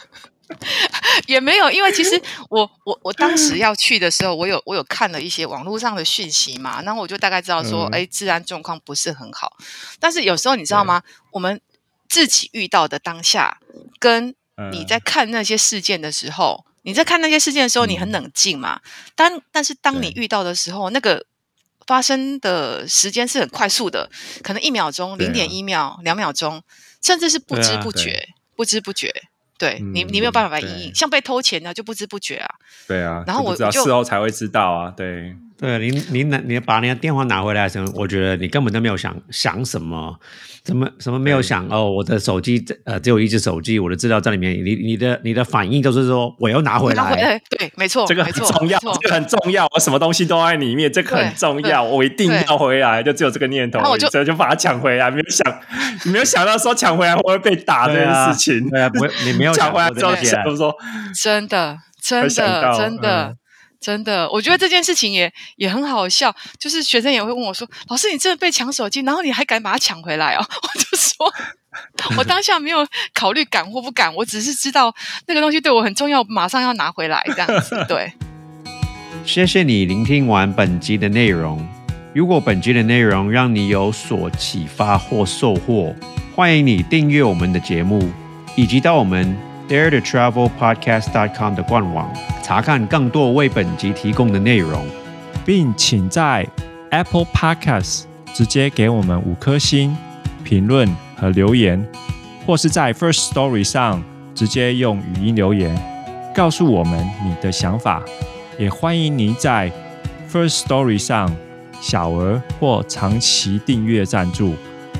[1.27, 9.57] 也没有，因为其实 我我我当时要去的时候，我有我有看了一些网络上的讯息嘛，然后我就大概知道说，哎，治安状况不是很好。
[9.99, 11.03] 但是有时候你知道吗？
[11.31, 11.61] 我们
[12.09, 13.59] 自己遇到的当下，
[13.99, 14.35] 跟
[14.71, 18.81] 你在看那些事件的时候，你在看那些事件的时候，你很冷静嘛。
[19.15, 21.25] 当但是当你遇到的时候，那个
[21.87, 24.09] 发生的时间是很快速的，
[24.43, 26.61] 可能一秒钟、零点一秒、两秒钟，
[27.01, 29.30] 甚至是不知不觉、不知不觉。
[29.61, 32.55] 对你，你没有办法应应，像被偷钱呢，就不知不觉啊。
[32.87, 34.91] 对啊，然后我就事后才会知道啊。
[34.97, 40.19] 对，对，你你拿你把你的电话拿回来的时候，我觉得你根本都没有想想什么。
[40.65, 41.89] 什么什么没有想哦？
[41.89, 44.53] 我的手机呃只有一只手机，我的资料在里面。
[44.63, 47.39] 你你的你的反应就是说我要拿回来。
[47.49, 49.67] 对，没错，这个很重要，这个很重要。
[49.73, 53.01] 我什么东西都在里面，这个很重要，我一定要回来。
[53.01, 55.09] 就只有这个念头，我就就把它抢回来。
[55.09, 55.59] 没有想，
[56.05, 58.69] 没有想到说抢回来会被打这件事情。
[58.69, 60.75] 对啊，不，你没有 抢回来之后就是说
[61.23, 63.35] 真的，真的，真的。
[63.81, 66.33] 真的，我觉得这件事情也也很好笑。
[66.59, 71.33] 就是学生也会问我说：“老师，你真的被抢手机，然后你还敢把它抢回来哦？” 我就说
[72.15, 74.93] ：“我当下没有考虑敢或不敢，我只是知道
[75.25, 77.83] 那个东西对我很重要，马上要拿回来这样子。
[77.89, 78.13] ”对。
[79.25, 81.67] 谢谢你聆听完本集的内容。
[82.13, 85.95] 如果本集的内容让你有所启发或收获，
[86.35, 88.11] 欢迎你订阅我们的节目，
[88.55, 89.35] 以及到我们
[89.67, 92.11] dare to travel podcast dot com 的官网
[92.51, 94.85] 查看更多为本集提供的内容。
[95.45, 96.45] 并请在
[96.89, 99.95] Apple Podcast 直接给我们五颗星
[100.43, 100.85] 评论
[101.15, 101.81] 和留言，
[102.45, 104.03] 或是在 First Story 上
[104.35, 105.73] 直接用语音留言
[106.35, 108.03] 告诉我们你的想法。
[108.59, 109.71] 也欢迎您在
[110.29, 111.33] First Story 上
[111.79, 114.55] 小额或长期订阅赞助，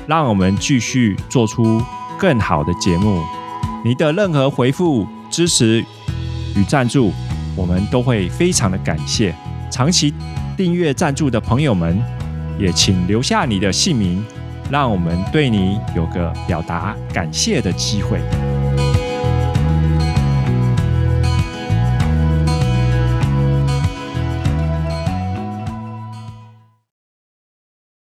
[0.06, 1.82] 让我们继续做出
[2.18, 3.22] 更好的节目。
[3.84, 5.84] 你的任何回复、支持
[6.56, 7.12] 与赞助，
[7.56, 9.34] 我们都会非常的感谢。
[9.70, 10.12] 长期
[10.56, 11.98] 订阅赞助的朋友们，
[12.58, 14.24] 也请留下你的姓名，
[14.70, 18.20] 让我们对你有个表达感谢的机会。